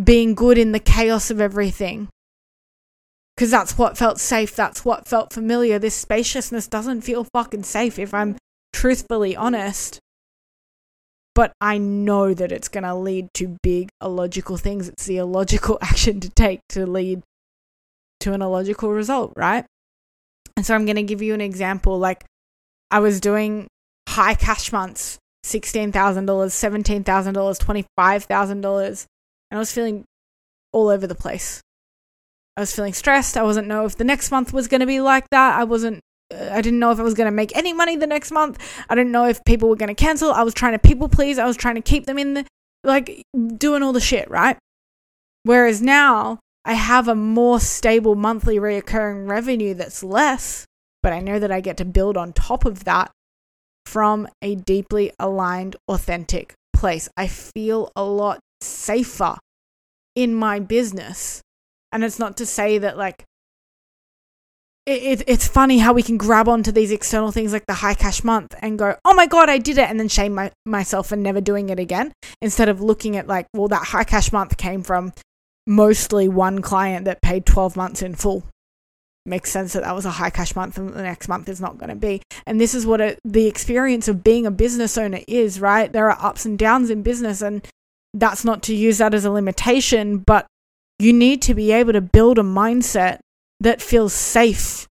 being 0.02 0.36
good 0.36 0.58
in 0.58 0.72
the 0.72 0.80
chaos 0.80 1.32
of 1.32 1.40
everything. 1.40 2.10
Cuz 3.38 3.52
that's 3.52 3.78
what 3.78 3.98
felt 3.98 4.20
safe, 4.20 4.56
that's 4.56 4.86
what 4.86 5.08
felt 5.08 5.34
familiar. 5.34 5.78
This 5.78 5.96
spaciousness 5.96 6.68
doesn't 6.68 7.02
feel 7.02 7.26
fucking 7.34 7.64
safe 7.64 8.00
if 8.00 8.14
I'm 8.14 8.38
truthfully 8.74 9.36
honest. 9.36 10.00
But 11.34 11.52
I 11.60 11.78
know 11.78 12.34
that 12.34 12.54
it's 12.54 12.70
going 12.70 12.86
to 12.86 12.96
lead 12.96 13.28
to 13.36 13.58
big 13.62 13.90
illogical 14.02 14.56
things. 14.56 14.88
It's 14.88 15.06
the 15.06 15.18
illogical 15.18 15.78
action 15.82 16.22
to 16.22 16.30
take 16.30 16.62
to 16.70 16.86
lead 16.86 17.24
to 18.22 18.34
an 18.34 18.42
illogical 18.42 18.92
result, 18.92 19.34
right? 19.36 19.66
And 20.56 20.66
so 20.66 20.74
I'm 20.74 20.86
going 20.86 20.96
to 20.96 21.04
give 21.04 21.22
you 21.22 21.34
an 21.34 21.42
example. 21.42 22.00
Like 22.00 22.24
I 22.90 23.00
was 23.00 23.20
doing 23.20 23.68
high 24.08 24.36
cash 24.36 24.72
months, 24.72 25.18
$16,000, 25.46 25.92
$17,000, 25.94 27.84
$25,000, 27.98 29.06
and 29.50 29.58
I 29.58 29.60
was 29.60 29.72
feeling 29.72 30.06
all 30.72 30.90
over 30.90 31.08
the 31.08 31.16
place. 31.16 31.62
I 32.58 32.62
was 32.62 32.74
feeling 32.74 32.94
stressed. 32.94 33.38
I 33.38 33.44
wasn't 33.44 33.68
know 33.68 33.86
if 33.86 33.98
the 33.98 34.04
next 34.04 34.32
month 34.32 34.54
was 34.54 34.68
going 34.68 34.80
to 34.82 34.88
be 34.88 35.02
like 35.02 35.30
that. 35.32 35.60
I 35.60 35.64
wasn't 35.64 36.00
uh, 36.34 36.50
I 36.52 36.62
didn't 36.62 36.80
know 36.80 36.92
if 36.92 37.00
I 37.00 37.04
was 37.04 37.14
going 37.14 37.28
to 37.28 37.36
make 37.36 37.56
any 37.56 37.74
money 37.74 37.96
the 37.96 38.08
next 38.08 38.32
month. 38.32 38.60
I 38.90 38.96
didn't 38.96 39.12
know 39.12 39.26
if 39.26 39.44
people 39.46 39.70
were 39.70 39.76
going 39.76 39.94
to 39.94 39.96
cancel. 39.96 40.32
I 40.32 40.44
was 40.44 40.54
trying 40.54 40.74
to 40.74 40.80
people 40.80 41.10
please. 41.10 41.38
I 41.38 41.46
was 41.46 41.58
trying 41.58 41.76
to 41.76 41.82
keep 41.82 42.06
them 42.06 42.18
in 42.18 42.34
the 42.34 42.46
like 42.84 43.24
doing 43.58 43.84
all 43.84 43.94
the 43.94 44.00
shit, 44.00 44.30
right? 44.30 44.58
Whereas 45.44 45.82
now 45.82 46.40
I 46.64 46.74
have 46.74 47.08
a 47.08 47.16
more 47.16 47.60
stable 47.60 48.16
monthly 48.16 48.58
reoccurring 48.58 49.30
revenue 49.30 49.74
that's 49.74 50.04
less, 50.04 50.66
but 51.04 51.14
I 51.14 51.20
know 51.20 51.40
that 51.40 51.52
I 51.52 51.62
get 51.62 51.78
to 51.78 51.86
build 51.86 52.18
on 52.18 52.34
top 52.34 52.66
of 52.66 52.86
that 52.86 53.12
from 53.86 54.28
a 54.42 54.56
deeply 54.56 55.12
aligned, 55.20 55.76
authentic 55.88 56.54
place. 56.74 57.08
I 57.16 57.28
feel 57.28 57.92
a 57.96 58.04
lot 58.04 58.40
safer 58.66 59.38
in 60.16 60.34
my 60.36 60.60
business. 60.60 61.42
And 61.92 62.04
it's 62.04 62.20
not 62.20 62.38
to 62.38 62.46
say 62.46 62.78
that, 62.80 62.98
like, 62.98 63.24
it, 64.86 65.02
it, 65.02 65.24
it's 65.28 65.48
funny 65.48 65.80
how 65.80 65.94
we 65.94 66.04
can 66.04 66.18
grab 66.18 66.48
onto 66.48 66.72
these 66.72 66.92
external 66.92 67.32
things 67.32 67.52
like 67.52 67.66
the 67.66 67.74
high 67.74 67.96
cash 67.96 68.24
month 68.24 68.54
and 68.62 68.78
go, 68.78 68.96
oh 69.04 69.14
my 69.14 69.26
God, 69.26 69.50
I 69.50 69.58
did 69.58 69.78
it, 69.78 69.90
and 69.90 70.00
then 70.00 70.10
shame 70.10 70.36
my, 70.36 70.52
myself 70.66 71.08
for 71.08 71.16
never 71.16 71.42
doing 71.42 71.70
it 71.70 71.80
again. 71.80 72.14
Instead 72.42 72.70
of 72.70 72.82
looking 72.82 73.18
at, 73.18 73.28
like, 73.28 73.48
well, 73.54 73.68
that 73.70 73.88
high 73.88 74.04
cash 74.04 74.32
month 74.32 74.58
came 74.58 74.84
from 74.84 75.14
mostly 75.68 76.28
one 76.28 76.62
client 76.62 77.06
that 77.06 77.22
paid 77.22 77.46
12 77.46 77.76
months 77.76 78.02
in 78.02 78.16
full. 78.16 78.44
Makes 79.28 79.50
sense 79.50 79.74
that 79.74 79.82
that 79.82 79.96
was 79.96 80.06
a 80.06 80.12
high 80.12 80.30
cash 80.30 80.56
month 80.56 80.78
and 80.78 80.94
the 80.94 81.02
next 81.02 81.28
month 81.28 81.50
is 81.50 81.60
not 81.60 81.80
going 81.80 81.90
to 81.90 81.96
be. 81.96 82.22
And 82.46 82.62
this 82.62 82.76
is 82.76 82.86
what 82.86 83.02
it, 83.02 83.20
the 83.26 83.48
experience 83.48 84.08
of 84.08 84.24
being 84.24 84.46
a 84.46 84.52
business 84.52 85.00
owner 85.00 85.22
is, 85.28 85.60
right? 85.60 85.92
There 85.92 86.12
are 86.12 86.24
ups 86.24 86.46
and 86.46 86.60
downs 86.60 86.92
in 86.92 87.02
business, 87.02 87.42
and 87.42 87.68
that's 88.16 88.46
not 88.46 88.64
to 88.64 88.76
use 88.76 88.98
that 88.98 89.14
as 89.14 89.26
a 89.26 89.32
limitation, 89.32 90.20
but 90.20 90.48
you 90.98 91.12
need 91.12 91.42
to 91.44 91.54
be 91.54 91.72
able 91.72 91.94
to 91.94 92.02
build 92.02 92.40
a 92.40 92.44
mindset 92.44 93.20
that 93.60 93.82
feels 93.82 94.14
safe 94.14 94.88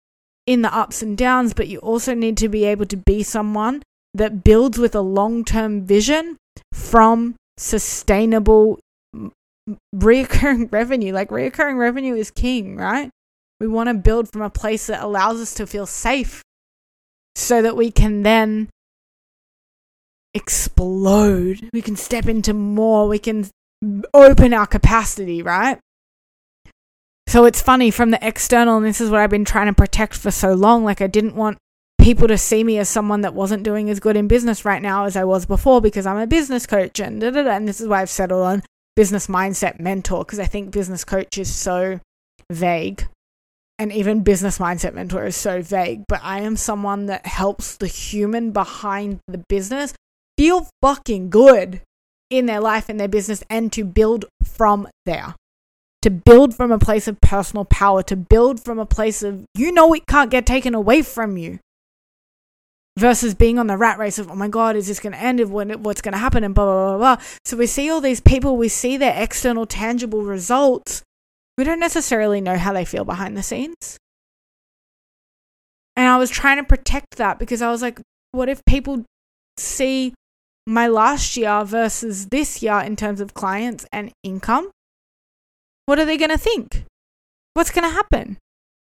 in 0.46 0.62
the 0.62 0.74
ups 0.74 1.02
and 1.02 1.16
downs, 1.16 1.54
but 1.54 1.68
you 1.68 1.78
also 1.78 2.14
need 2.14 2.36
to 2.36 2.48
be 2.48 2.64
able 2.64 2.86
to 2.86 2.96
be 2.96 3.22
someone 3.22 3.82
that 4.12 4.44
builds 4.44 4.78
with 4.78 4.94
a 4.94 5.00
long 5.00 5.44
term 5.44 5.84
vision 5.84 6.36
from 6.72 7.34
sustainable 7.56 8.78
reoccurring 9.94 10.70
revenue. 10.72 11.12
Like 11.12 11.30
reoccurring 11.30 11.78
revenue 11.78 12.14
is 12.14 12.30
king, 12.30 12.76
right? 12.76 13.10
We 13.58 13.68
want 13.68 13.88
to 13.88 13.94
build 13.94 14.30
from 14.30 14.42
a 14.42 14.50
place 14.50 14.86
that 14.88 15.02
allows 15.02 15.40
us 15.40 15.54
to 15.54 15.66
feel 15.66 15.86
safe 15.86 16.42
so 17.34 17.62
that 17.62 17.76
we 17.76 17.90
can 17.90 18.22
then 18.22 18.68
explode. 20.34 21.68
We 21.72 21.82
can 21.82 21.96
step 21.96 22.26
into 22.26 22.52
more. 22.52 23.08
We 23.08 23.18
can 23.18 23.48
open 24.12 24.52
our 24.52 24.66
capacity, 24.66 25.42
right? 25.42 25.78
So 27.28 27.44
it's 27.46 27.62
funny 27.62 27.90
from 27.90 28.10
the 28.10 28.26
external, 28.26 28.76
and 28.76 28.86
this 28.86 29.00
is 29.00 29.10
what 29.10 29.20
I've 29.20 29.30
been 29.30 29.44
trying 29.44 29.66
to 29.66 29.72
protect 29.72 30.14
for 30.14 30.30
so 30.30 30.52
long. 30.52 30.84
Like, 30.84 31.00
I 31.00 31.06
didn't 31.06 31.34
want 31.34 31.58
people 32.04 32.28
to 32.28 32.36
see 32.36 32.62
me 32.62 32.78
as 32.78 32.88
someone 32.88 33.22
that 33.22 33.34
wasn't 33.34 33.62
doing 33.62 33.88
as 33.88 33.98
good 33.98 34.16
in 34.16 34.28
business 34.28 34.64
right 34.64 34.82
now 34.82 35.04
as 35.06 35.16
I 35.16 35.24
was 35.24 35.46
before 35.46 35.80
because 35.80 36.04
I'm 36.04 36.18
a 36.18 36.26
business 36.26 36.66
coach 36.66 37.00
and 37.00 37.18
da, 37.18 37.30
da, 37.30 37.42
da, 37.42 37.52
and 37.52 37.66
this 37.66 37.80
is 37.80 37.88
why 37.88 38.02
I've 38.02 38.10
settled 38.10 38.44
on 38.44 38.62
business 38.94 39.26
mindset 39.26 39.80
mentor 39.80 40.22
because 40.22 40.38
I 40.38 40.44
think 40.44 40.70
business 40.70 41.02
coach 41.02 41.38
is 41.38 41.52
so 41.52 42.00
vague. 42.52 43.08
And 43.78 43.90
even 43.90 44.22
business 44.22 44.58
mindset 44.58 44.94
mentor 44.94 45.24
is 45.24 45.34
so 45.34 45.62
vague, 45.62 46.04
but 46.06 46.20
I 46.22 46.42
am 46.42 46.56
someone 46.56 47.06
that 47.06 47.26
helps 47.26 47.76
the 47.76 47.88
human 47.88 48.52
behind 48.52 49.18
the 49.26 49.42
business 49.48 49.94
feel 50.36 50.68
fucking 50.82 51.30
good 51.30 51.82
in 52.30 52.46
their 52.46 52.60
life 52.60 52.88
and 52.88 52.98
their 52.98 53.08
business 53.08 53.44
and 53.48 53.72
to 53.72 53.84
build 53.84 54.24
from 54.42 54.88
there. 55.06 55.34
To 56.02 56.10
build 56.10 56.54
from 56.54 56.70
a 56.70 56.78
place 56.78 57.08
of 57.08 57.20
personal 57.20 57.64
power, 57.64 58.02
to 58.02 58.16
build 58.16 58.62
from 58.62 58.78
a 58.78 58.86
place 58.86 59.22
of, 59.22 59.44
you 59.54 59.72
know, 59.72 59.92
it 59.94 60.06
can't 60.06 60.30
get 60.30 60.44
taken 60.44 60.74
away 60.74 61.00
from 61.00 61.38
you 61.38 61.60
versus 62.98 63.34
being 63.34 63.58
on 63.58 63.66
the 63.66 63.76
rat 63.76 63.98
race 63.98 64.18
of, 64.18 64.30
oh 64.30 64.34
my 64.34 64.48
God, 64.48 64.76
is 64.76 64.86
this 64.86 65.00
going 65.00 65.14
to 65.14 65.18
end? 65.18 65.40
What's 65.50 66.02
going 66.02 66.12
to 66.12 66.18
happen? 66.18 66.44
And 66.44 66.54
blah, 66.54 66.64
blah, 66.64 66.96
blah, 66.96 67.16
blah. 67.16 67.24
So 67.44 67.56
we 67.56 67.66
see 67.66 67.90
all 67.90 68.00
these 68.02 68.20
people, 68.20 68.56
we 68.56 68.68
see 68.68 68.96
their 68.96 69.20
external 69.20 69.66
tangible 69.66 70.22
results. 70.22 71.02
We 71.56 71.64
don't 71.64 71.80
necessarily 71.80 72.40
know 72.40 72.58
how 72.58 72.72
they 72.72 72.84
feel 72.84 73.04
behind 73.04 73.36
the 73.36 73.42
scenes. 73.42 73.96
And 75.96 76.06
I 76.06 76.18
was 76.18 76.28
trying 76.28 76.58
to 76.58 76.64
protect 76.64 77.16
that 77.16 77.38
because 77.38 77.62
I 77.62 77.70
was 77.70 77.80
like, 77.80 78.00
what 78.32 78.48
if 78.48 78.64
people 78.64 79.04
see 79.56 80.12
my 80.66 80.87
last 80.87 81.37
year 81.37 81.64
versus 81.64 82.28
this 82.28 82.62
year 82.62 82.80
in 82.80 82.97
terms 82.97 83.21
of 83.21 83.35
clients 83.35 83.87
and 83.92 84.12
income? 84.23 84.71
What 85.87 85.99
are 85.99 86.04
they 86.04 86.16
going 86.16 86.30
to 86.30 86.38
think? 86.38 86.85
What's 87.54 87.71
going 87.71 87.88
to 87.88 87.94
happen? 87.94 88.38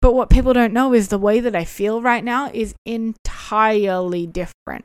But 0.01 0.15
what 0.15 0.31
people 0.31 0.53
don't 0.53 0.73
know 0.73 0.93
is 0.93 1.09
the 1.09 1.19
way 1.19 1.41
that 1.41 1.57
I 1.57 1.65
feel 1.65 2.01
right 2.01 2.25
now 2.25 2.51
is 2.53 2.75
entirely 2.85 4.27
different. 4.27 4.85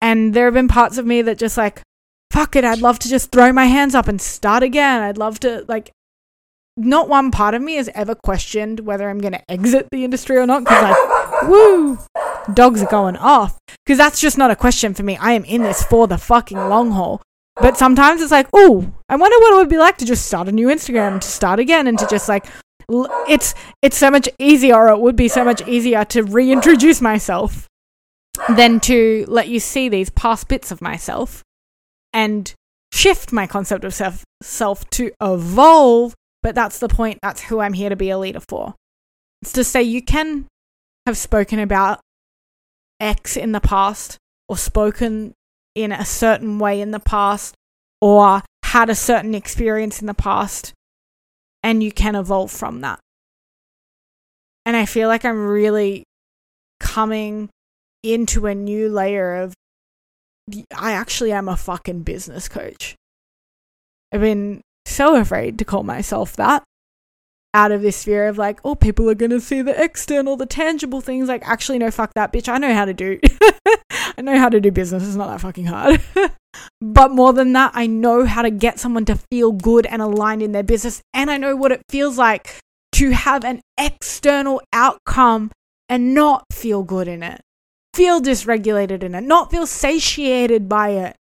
And 0.00 0.34
there 0.34 0.44
have 0.44 0.54
been 0.54 0.68
parts 0.68 0.98
of 0.98 1.06
me 1.06 1.22
that 1.22 1.38
just 1.38 1.56
like, 1.56 1.82
fuck 2.30 2.56
it, 2.56 2.64
I'd 2.64 2.80
love 2.80 2.98
to 3.00 3.08
just 3.08 3.32
throw 3.32 3.52
my 3.52 3.66
hands 3.66 3.94
up 3.94 4.08
and 4.08 4.20
start 4.20 4.62
again. 4.62 5.02
I'd 5.02 5.18
love 5.18 5.40
to, 5.40 5.64
like, 5.68 5.90
not 6.76 7.08
one 7.08 7.30
part 7.30 7.54
of 7.54 7.62
me 7.62 7.76
has 7.76 7.88
ever 7.94 8.14
questioned 8.14 8.80
whether 8.80 9.08
I'm 9.08 9.20
going 9.20 9.32
to 9.32 9.50
exit 9.50 9.88
the 9.90 10.04
industry 10.04 10.36
or 10.36 10.46
not 10.46 10.64
because, 10.64 10.82
like, 10.82 11.42
woo, 11.48 11.98
dogs 12.52 12.82
are 12.82 12.90
going 12.90 13.16
off. 13.16 13.58
Because 13.84 13.98
that's 13.98 14.20
just 14.20 14.38
not 14.38 14.50
a 14.50 14.56
question 14.56 14.94
for 14.94 15.02
me. 15.02 15.16
I 15.16 15.32
am 15.32 15.44
in 15.44 15.62
this 15.62 15.82
for 15.84 16.06
the 16.06 16.18
fucking 16.18 16.58
long 16.58 16.90
haul. 16.92 17.22
But 17.56 17.76
sometimes 17.76 18.20
it's 18.20 18.32
like, 18.32 18.48
oh, 18.52 18.92
I 19.08 19.16
wonder 19.16 19.38
what 19.38 19.54
it 19.54 19.56
would 19.56 19.68
be 19.68 19.78
like 19.78 19.96
to 19.98 20.04
just 20.04 20.26
start 20.26 20.48
a 20.48 20.52
new 20.52 20.68
Instagram, 20.68 21.20
to 21.20 21.28
start 21.28 21.60
again, 21.60 21.86
and 21.86 21.98
to 21.98 22.06
just 22.08 22.28
like 22.28 22.46
it's 23.28 23.54
it's 23.82 23.96
so 23.96 24.10
much 24.10 24.28
easier 24.38 24.76
or 24.76 24.88
it 24.88 25.00
would 25.00 25.16
be 25.16 25.28
so 25.28 25.44
much 25.44 25.66
easier 25.66 26.04
to 26.04 26.22
reintroduce 26.22 27.00
myself 27.00 27.66
than 28.56 28.80
to 28.80 29.24
let 29.28 29.48
you 29.48 29.60
see 29.60 29.88
these 29.88 30.10
past 30.10 30.48
bits 30.48 30.70
of 30.70 30.82
myself 30.82 31.42
and 32.12 32.52
shift 32.92 33.32
my 33.32 33.46
concept 33.46 33.84
of 33.84 33.94
self 33.94 34.24
self 34.42 34.88
to 34.90 35.10
evolve 35.20 36.14
but 36.42 36.54
that's 36.54 36.78
the 36.78 36.88
point 36.88 37.18
that's 37.22 37.42
who 37.42 37.60
I'm 37.60 37.72
here 37.72 37.88
to 37.88 37.96
be 37.96 38.10
a 38.10 38.18
leader 38.18 38.40
for 38.40 38.74
it's 39.40 39.52
to 39.52 39.64
say 39.64 39.82
you 39.82 40.02
can 40.02 40.46
have 41.06 41.16
spoken 41.16 41.58
about 41.58 42.00
x 43.00 43.36
in 43.36 43.52
the 43.52 43.60
past 43.60 44.18
or 44.48 44.56
spoken 44.56 45.34
in 45.74 45.92
a 45.92 46.04
certain 46.04 46.58
way 46.58 46.80
in 46.80 46.90
the 46.90 47.00
past 47.00 47.54
or 48.00 48.42
had 48.64 48.90
a 48.90 48.94
certain 48.94 49.34
experience 49.34 50.00
in 50.00 50.06
the 50.06 50.14
past 50.14 50.72
and 51.62 51.82
you 51.82 51.90
can 51.90 52.14
evolve 52.14 52.50
from 52.50 52.80
that. 52.82 53.00
And 54.66 54.76
I 54.76 54.86
feel 54.86 55.08
like 55.08 55.24
I'm 55.24 55.46
really 55.46 56.04
coming 56.80 57.48
into 58.02 58.46
a 58.46 58.54
new 58.54 58.88
layer 58.88 59.36
of 59.36 59.54
I 60.76 60.92
actually 60.92 61.32
am 61.32 61.48
a 61.48 61.56
fucking 61.56 62.02
business 62.02 62.48
coach. 62.48 62.94
I've 64.12 64.20
been 64.20 64.60
so 64.84 65.16
afraid 65.16 65.58
to 65.58 65.64
call 65.64 65.82
myself 65.82 66.36
that 66.36 66.62
out 67.54 67.72
of 67.72 67.80
this 67.80 68.04
fear 68.04 68.26
of 68.26 68.36
like, 68.36 68.60
oh, 68.64 68.74
people 68.74 69.08
are 69.08 69.14
gonna 69.14 69.40
see 69.40 69.62
the 69.62 69.80
external, 69.82 70.36
the 70.36 70.44
tangible 70.44 71.00
things. 71.00 71.28
Like, 71.28 71.46
actually, 71.46 71.78
no, 71.78 71.90
fuck 71.90 72.12
that, 72.14 72.32
bitch. 72.32 72.48
I 72.48 72.58
know 72.58 72.74
how 72.74 72.84
to 72.84 72.92
do. 72.92 73.18
I 73.90 74.22
know 74.22 74.38
how 74.38 74.48
to 74.48 74.60
do 74.60 74.70
business. 74.70 75.06
It's 75.06 75.14
not 75.14 75.28
that 75.28 75.40
fucking 75.40 75.66
hard. 75.66 76.00
but 76.80 77.12
more 77.12 77.32
than 77.32 77.52
that, 77.52 77.70
I 77.74 77.86
know 77.86 78.26
how 78.26 78.42
to 78.42 78.50
get 78.50 78.80
someone 78.80 79.04
to 79.06 79.18
feel 79.30 79.52
good 79.52 79.86
and 79.86 80.02
aligned 80.02 80.42
in 80.42 80.52
their 80.52 80.62
business, 80.62 81.00
and 81.14 81.30
I 81.30 81.36
know 81.36 81.56
what 81.56 81.72
it 81.72 81.82
feels 81.88 82.18
like 82.18 82.58
to 82.92 83.10
have 83.10 83.44
an 83.44 83.60
external 83.78 84.60
outcome 84.72 85.50
and 85.88 86.14
not 86.14 86.44
feel 86.52 86.82
good 86.82 87.08
in 87.08 87.22
it, 87.22 87.40
feel 87.94 88.20
dysregulated 88.20 89.02
in 89.02 89.14
it, 89.14 89.22
not 89.22 89.50
feel 89.50 89.66
satiated 89.66 90.68
by 90.68 90.90
it. 90.90 91.16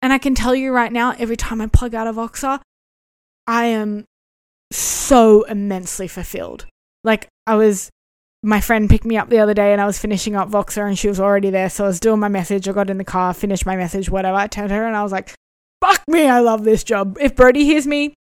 And 0.00 0.12
I 0.12 0.18
can 0.18 0.34
tell 0.34 0.54
you 0.54 0.72
right 0.72 0.92
now, 0.92 1.14
every 1.18 1.36
time 1.36 1.60
I 1.60 1.66
plug 1.66 1.94
out 1.94 2.06
of 2.06 2.16
Voxer, 2.16 2.60
I 3.46 3.66
am 3.66 4.04
so 4.74 5.42
immensely 5.44 6.08
fulfilled. 6.08 6.66
Like 7.02 7.28
I 7.46 7.56
was 7.56 7.90
my 8.42 8.60
friend 8.60 8.90
picked 8.90 9.06
me 9.06 9.16
up 9.16 9.30
the 9.30 9.38
other 9.38 9.54
day 9.54 9.72
and 9.72 9.80
I 9.80 9.86
was 9.86 9.98
finishing 9.98 10.36
up 10.36 10.50
Voxer 10.50 10.86
and 10.86 10.98
she 10.98 11.08
was 11.08 11.18
already 11.18 11.48
there. 11.48 11.70
So 11.70 11.84
I 11.84 11.86
was 11.86 11.98
doing 11.98 12.20
my 12.20 12.28
message. 12.28 12.68
I 12.68 12.72
got 12.72 12.90
in 12.90 12.98
the 12.98 13.04
car, 13.04 13.32
finished 13.32 13.64
my 13.64 13.74
message, 13.74 14.10
whatever. 14.10 14.36
I 14.36 14.46
turned 14.48 14.70
her 14.70 14.86
and 14.86 14.94
I 14.94 15.02
was 15.02 15.12
like, 15.12 15.34
fuck 15.80 16.02
me, 16.08 16.28
I 16.28 16.40
love 16.40 16.62
this 16.62 16.84
job. 16.84 17.16
If 17.20 17.36
Brody 17.36 17.64
hears 17.64 17.86
me 17.86 18.12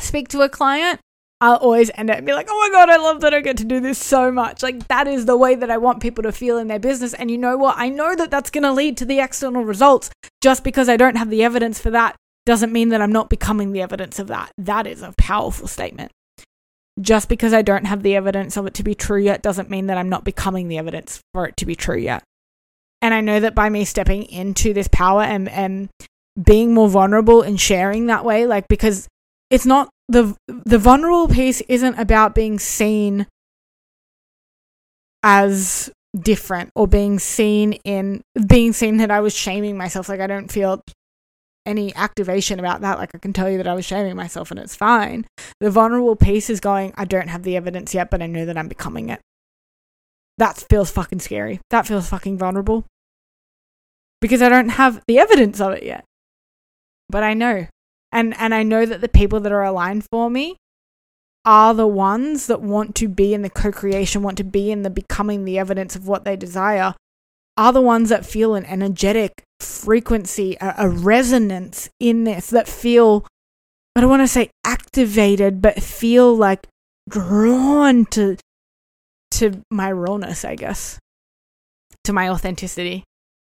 speak 0.00 0.28
to 0.28 0.40
a 0.40 0.48
client, 0.48 0.98
I'll 1.40 1.56
always 1.56 1.90
end 1.94 2.10
up 2.10 2.18
and 2.18 2.26
be 2.26 2.32
like, 2.32 2.46
oh 2.50 2.58
my 2.60 2.72
God, 2.72 2.88
I 2.88 2.96
love 2.96 3.20
that 3.20 3.34
I 3.34 3.40
get 3.40 3.56
to 3.58 3.64
do 3.64 3.80
this 3.80 3.98
so 3.98 4.30
much. 4.30 4.62
Like, 4.62 4.86
that 4.88 5.08
is 5.08 5.26
the 5.26 5.36
way 5.36 5.56
that 5.56 5.70
I 5.70 5.76
want 5.76 6.00
people 6.00 6.22
to 6.22 6.30
feel 6.30 6.58
in 6.58 6.68
their 6.68 6.78
business. 6.78 7.14
And 7.14 7.32
you 7.32 7.38
know 7.38 7.56
what? 7.56 7.74
I 7.78 7.88
know 7.88 8.14
that 8.14 8.30
that's 8.30 8.50
going 8.50 8.62
to 8.62 8.72
lead 8.72 8.96
to 8.98 9.04
the 9.04 9.18
external 9.18 9.64
results. 9.64 10.10
Just 10.40 10.62
because 10.62 10.88
I 10.88 10.96
don't 10.96 11.16
have 11.16 11.30
the 11.30 11.42
evidence 11.42 11.80
for 11.80 11.90
that 11.90 12.14
doesn't 12.46 12.72
mean 12.72 12.88
that 12.90 13.00
I'm 13.00 13.12
not 13.12 13.30
becoming 13.30 13.72
the 13.72 13.82
evidence 13.82 14.18
of 14.18 14.28
that. 14.28 14.50
That 14.58 14.86
is 14.86 15.02
a 15.02 15.14
powerful 15.16 15.68
statement. 15.68 16.10
Just 17.00 17.28
because 17.28 17.52
I 17.52 17.62
don't 17.62 17.86
have 17.86 18.02
the 18.02 18.16
evidence 18.16 18.56
of 18.56 18.66
it 18.66 18.74
to 18.74 18.82
be 18.82 18.94
true 18.94 19.20
yet 19.20 19.42
doesn't 19.42 19.70
mean 19.70 19.86
that 19.86 19.96
I'm 19.96 20.08
not 20.08 20.24
becoming 20.24 20.68
the 20.68 20.78
evidence 20.78 21.20
for 21.32 21.46
it 21.46 21.56
to 21.58 21.66
be 21.66 21.74
true 21.74 21.96
yet. 21.96 22.22
And 23.00 23.14
I 23.14 23.20
know 23.20 23.40
that 23.40 23.54
by 23.54 23.68
me 23.68 23.84
stepping 23.84 24.24
into 24.24 24.74
this 24.74 24.88
power 24.88 25.22
and, 25.22 25.48
and 25.48 25.88
being 26.40 26.74
more 26.74 26.88
vulnerable 26.88 27.42
and 27.42 27.60
sharing 27.60 28.06
that 28.06 28.24
way, 28.24 28.46
like, 28.46 28.68
because 28.68 29.08
it's 29.50 29.66
not 29.66 29.88
the 30.08 30.36
the 30.46 30.78
vulnerable 30.78 31.28
piece 31.28 31.60
isn't 31.62 31.98
about 31.98 32.34
being 32.34 32.58
seen 32.58 33.26
as 35.22 35.90
different 36.18 36.70
or 36.74 36.86
being 36.86 37.18
seen 37.18 37.74
in 37.84 38.22
being 38.46 38.72
seen 38.72 38.98
that 38.98 39.10
I 39.10 39.20
was 39.20 39.34
shaming 39.34 39.76
myself 39.76 40.08
like 40.08 40.20
I 40.20 40.26
don't 40.26 40.50
feel 40.50 40.82
any 41.64 41.94
activation 41.94 42.58
about 42.58 42.80
that 42.80 42.98
like 42.98 43.14
I 43.14 43.18
can 43.18 43.32
tell 43.32 43.48
you 43.48 43.56
that 43.58 43.68
I 43.68 43.74
was 43.74 43.84
shaming 43.84 44.16
myself 44.16 44.50
and 44.50 44.58
it's 44.58 44.74
fine. 44.74 45.26
The 45.60 45.70
vulnerable 45.70 46.16
piece 46.16 46.50
is 46.50 46.60
going 46.60 46.92
I 46.96 47.04
don't 47.04 47.28
have 47.28 47.42
the 47.42 47.56
evidence 47.56 47.94
yet 47.94 48.10
but 48.10 48.22
I 48.22 48.26
know 48.26 48.44
that 48.44 48.58
I'm 48.58 48.68
becoming 48.68 49.08
it. 49.08 49.20
That 50.38 50.64
feels 50.68 50.90
fucking 50.90 51.20
scary. 51.20 51.60
That 51.70 51.86
feels 51.86 52.08
fucking 52.08 52.38
vulnerable. 52.38 52.84
Because 54.20 54.42
I 54.42 54.48
don't 54.48 54.70
have 54.70 55.02
the 55.06 55.18
evidence 55.18 55.60
of 55.60 55.72
it 55.72 55.82
yet. 55.82 56.04
But 57.08 57.22
I 57.22 57.34
know. 57.34 57.66
And 58.10 58.34
and 58.38 58.54
I 58.54 58.62
know 58.62 58.86
that 58.86 59.00
the 59.00 59.08
people 59.08 59.40
that 59.40 59.52
are 59.52 59.62
aligned 59.62 60.04
for 60.10 60.30
me 60.30 60.56
are 61.44 61.74
the 61.74 61.86
ones 61.86 62.46
that 62.46 62.60
want 62.60 62.94
to 62.96 63.08
be 63.08 63.34
in 63.34 63.42
the 63.42 63.50
co-creation, 63.50 64.22
want 64.22 64.36
to 64.36 64.44
be 64.44 64.70
in 64.70 64.82
the 64.82 64.90
becoming 64.90 65.44
the 65.44 65.58
evidence 65.58 65.96
of 65.96 66.06
what 66.06 66.24
they 66.24 66.36
desire, 66.36 66.94
are 67.56 67.72
the 67.72 67.80
ones 67.80 68.08
that 68.08 68.26
feel 68.26 68.54
an 68.54 68.64
energetic 68.64 69.42
frequency, 69.60 70.56
a, 70.60 70.74
a 70.78 70.88
resonance 70.88 71.88
in 72.00 72.24
this, 72.24 72.50
that 72.50 72.68
feel 72.68 73.26
I 73.94 74.00
don't 74.00 74.10
want 74.10 74.22
to 74.22 74.28
say 74.28 74.50
activated, 74.64 75.60
but 75.60 75.82
feel 75.82 76.34
like 76.34 76.66
drawn 77.08 78.06
to 78.06 78.36
to 79.32 79.62
my 79.70 79.90
rawness, 79.90 80.44
I 80.44 80.56
guess. 80.56 80.98
To 82.04 82.12
my 82.12 82.28
authenticity. 82.28 83.04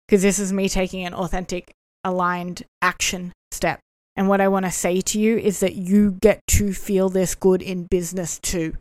Because 0.07 0.23
this 0.23 0.38
is 0.38 0.52
me 0.52 0.69
taking 0.69 1.04
an 1.07 1.14
authentic, 1.14 1.73
aligned 2.04 2.64
action 2.83 3.33
step. 3.52 3.80
And 4.16 4.28
what 4.28 4.40
I 4.40 4.49
want 4.49 4.66
to 4.66 4.71
say 4.71 5.00
to 5.00 5.21
you 5.21 5.38
is 5.38 5.61
that 5.61 5.76
you 5.76 6.12
get 6.21 6.40
to 6.49 6.73
feel 6.73 7.09
this 7.09 7.35
good 7.35 7.62
in 7.62 7.85
business 7.85 8.38
too. 8.38 8.75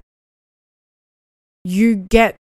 You 1.63 1.95
get 1.95 2.35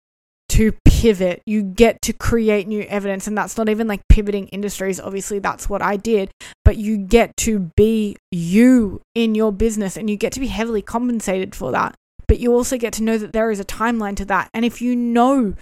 to 0.57 0.73
pivot, 0.85 1.43
you 1.45 1.61
get 1.61 2.01
to 2.01 2.13
create 2.13 2.67
new 2.67 2.81
evidence. 2.81 3.27
And 3.27 3.37
that's 3.37 3.57
not 3.57 3.69
even 3.69 3.87
like 3.87 4.01
pivoting 4.09 4.47
industries. 4.47 4.99
Obviously, 4.99 5.37
that's 5.37 5.69
what 5.69 5.83
I 5.83 5.97
did. 5.97 6.31
But 6.65 6.77
you 6.77 6.97
get 6.97 7.37
to 7.37 7.71
be 7.75 8.17
you 8.31 9.01
in 9.13 9.35
your 9.35 9.51
business 9.51 9.95
and 9.95 10.09
you 10.09 10.17
get 10.17 10.33
to 10.33 10.39
be 10.39 10.47
heavily 10.47 10.81
compensated 10.81 11.53
for 11.53 11.71
that. 11.71 11.93
But 12.27 12.39
you 12.39 12.53
also 12.53 12.77
get 12.77 12.91
to 12.93 13.03
know 13.03 13.19
that 13.19 13.33
there 13.33 13.51
is 13.51 13.59
a 13.59 13.65
timeline 13.65 14.15
to 14.17 14.25
that. 14.25 14.49
And 14.51 14.65
if 14.65 14.81
you 14.81 14.95
know 14.95 15.53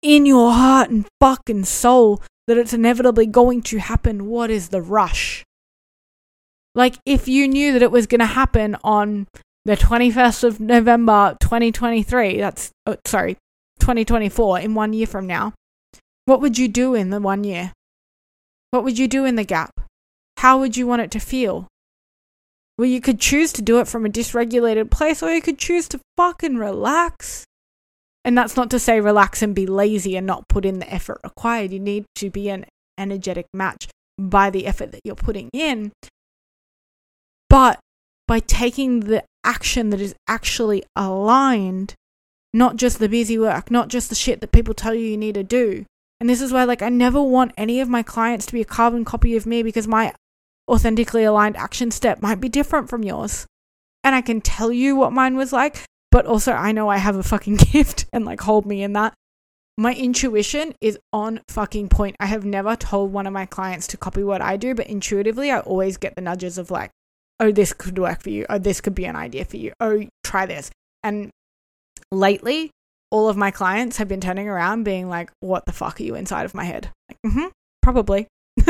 in 0.00 0.24
your 0.24 0.52
heart 0.52 0.88
and 0.88 1.06
fucking 1.20 1.66
soul 1.66 2.22
that 2.46 2.56
it's 2.56 2.72
inevitably 2.72 3.26
going 3.26 3.60
to 3.62 3.78
happen, 3.78 4.26
what 4.26 4.50
is 4.50 4.70
the 4.70 4.80
rush? 4.80 5.44
Like, 6.74 6.96
if 7.04 7.28
you 7.28 7.46
knew 7.46 7.74
that 7.74 7.82
it 7.82 7.92
was 7.92 8.06
going 8.06 8.20
to 8.20 8.26
happen 8.26 8.76
on 8.82 9.26
the 9.66 9.76
21st 9.76 10.44
of 10.44 10.60
November 10.60 11.36
2023, 11.40 12.38
that's, 12.38 12.70
oh, 12.86 12.96
sorry, 13.04 13.36
2024, 13.80 14.60
in 14.60 14.74
one 14.74 14.92
year 14.92 15.06
from 15.06 15.26
now, 15.26 15.52
what 16.24 16.40
would 16.40 16.58
you 16.58 16.68
do 16.68 16.94
in 16.94 17.10
the 17.10 17.20
one 17.20 17.44
year? 17.44 17.72
What 18.70 18.84
would 18.84 18.98
you 18.98 19.08
do 19.08 19.24
in 19.24 19.36
the 19.36 19.44
gap? 19.44 19.70
How 20.38 20.58
would 20.58 20.76
you 20.76 20.86
want 20.86 21.02
it 21.02 21.10
to 21.12 21.20
feel? 21.20 21.68
Well, 22.76 22.88
you 22.88 23.00
could 23.00 23.20
choose 23.20 23.52
to 23.52 23.62
do 23.62 23.78
it 23.78 23.86
from 23.86 24.04
a 24.04 24.10
dysregulated 24.10 24.90
place, 24.90 25.22
or 25.22 25.32
you 25.32 25.40
could 25.40 25.58
choose 25.58 25.86
to 25.88 26.00
fucking 26.16 26.56
relax. 26.56 27.44
And 28.24 28.36
that's 28.36 28.56
not 28.56 28.70
to 28.70 28.78
say 28.78 29.00
relax 29.00 29.42
and 29.42 29.54
be 29.54 29.66
lazy 29.66 30.16
and 30.16 30.26
not 30.26 30.48
put 30.48 30.64
in 30.64 30.78
the 30.78 30.92
effort 30.92 31.20
required. 31.22 31.72
You 31.72 31.78
need 31.78 32.04
to 32.16 32.30
be 32.30 32.48
an 32.48 32.64
energetic 32.98 33.46
match 33.52 33.88
by 34.18 34.50
the 34.50 34.66
effort 34.66 34.92
that 34.92 35.02
you're 35.04 35.14
putting 35.14 35.50
in. 35.52 35.92
But 37.48 37.78
by 38.26 38.40
taking 38.40 39.00
the 39.00 39.24
action 39.44 39.90
that 39.90 40.00
is 40.00 40.14
actually 40.26 40.82
aligned, 40.96 41.94
not 42.54 42.76
just 42.76 43.00
the 43.00 43.08
busy 43.08 43.36
work, 43.36 43.68
not 43.68 43.88
just 43.88 44.08
the 44.08 44.14
shit 44.14 44.40
that 44.40 44.52
people 44.52 44.72
tell 44.72 44.94
you 44.94 45.04
you 45.04 45.16
need 45.16 45.34
to 45.34 45.42
do. 45.42 45.84
And 46.20 46.30
this 46.30 46.40
is 46.40 46.52
why, 46.52 46.62
like, 46.64 46.82
I 46.82 46.88
never 46.88 47.20
want 47.20 47.52
any 47.58 47.80
of 47.80 47.88
my 47.88 48.04
clients 48.04 48.46
to 48.46 48.52
be 48.52 48.60
a 48.60 48.64
carbon 48.64 49.04
copy 49.04 49.36
of 49.36 49.44
me 49.44 49.64
because 49.64 49.88
my 49.88 50.14
authentically 50.70 51.24
aligned 51.24 51.56
action 51.56 51.90
step 51.90 52.22
might 52.22 52.40
be 52.40 52.48
different 52.48 52.88
from 52.88 53.02
yours. 53.02 53.44
And 54.04 54.14
I 54.14 54.20
can 54.20 54.40
tell 54.40 54.70
you 54.70 54.94
what 54.94 55.12
mine 55.12 55.36
was 55.36 55.52
like, 55.52 55.84
but 56.12 56.26
also 56.26 56.52
I 56.52 56.70
know 56.70 56.88
I 56.88 56.98
have 56.98 57.16
a 57.16 57.24
fucking 57.24 57.56
gift 57.72 58.06
and 58.12 58.24
like 58.24 58.40
hold 58.40 58.66
me 58.66 58.84
in 58.84 58.92
that. 58.92 59.14
My 59.76 59.92
intuition 59.92 60.74
is 60.80 60.96
on 61.12 61.40
fucking 61.48 61.88
point. 61.88 62.14
I 62.20 62.26
have 62.26 62.44
never 62.44 62.76
told 62.76 63.12
one 63.12 63.26
of 63.26 63.32
my 63.32 63.46
clients 63.46 63.88
to 63.88 63.96
copy 63.96 64.22
what 64.22 64.40
I 64.40 64.56
do, 64.56 64.76
but 64.76 64.86
intuitively 64.86 65.50
I 65.50 65.58
always 65.58 65.96
get 65.96 66.14
the 66.14 66.22
nudges 66.22 66.58
of 66.58 66.70
like, 66.70 66.92
oh, 67.40 67.50
this 67.50 67.72
could 67.72 67.98
work 67.98 68.22
for 68.22 68.30
you. 68.30 68.46
Oh, 68.48 68.58
this 68.58 68.80
could 68.80 68.94
be 68.94 69.06
an 69.06 69.16
idea 69.16 69.44
for 69.44 69.56
you. 69.56 69.72
Oh, 69.80 70.06
try 70.22 70.46
this. 70.46 70.70
And 71.02 71.30
lately, 72.14 72.70
all 73.10 73.28
of 73.28 73.36
my 73.36 73.50
clients 73.50 73.98
have 73.98 74.08
been 74.08 74.20
turning 74.20 74.48
around 74.48 74.84
being 74.84 75.08
like, 75.08 75.30
what 75.40 75.66
the 75.66 75.72
fuck 75.72 76.00
are 76.00 76.02
you 76.02 76.14
inside 76.14 76.44
of 76.44 76.54
my 76.54 76.64
head? 76.64 76.90
Like, 77.08 77.18
mm-hmm, 77.26 77.46
probably. 77.82 78.26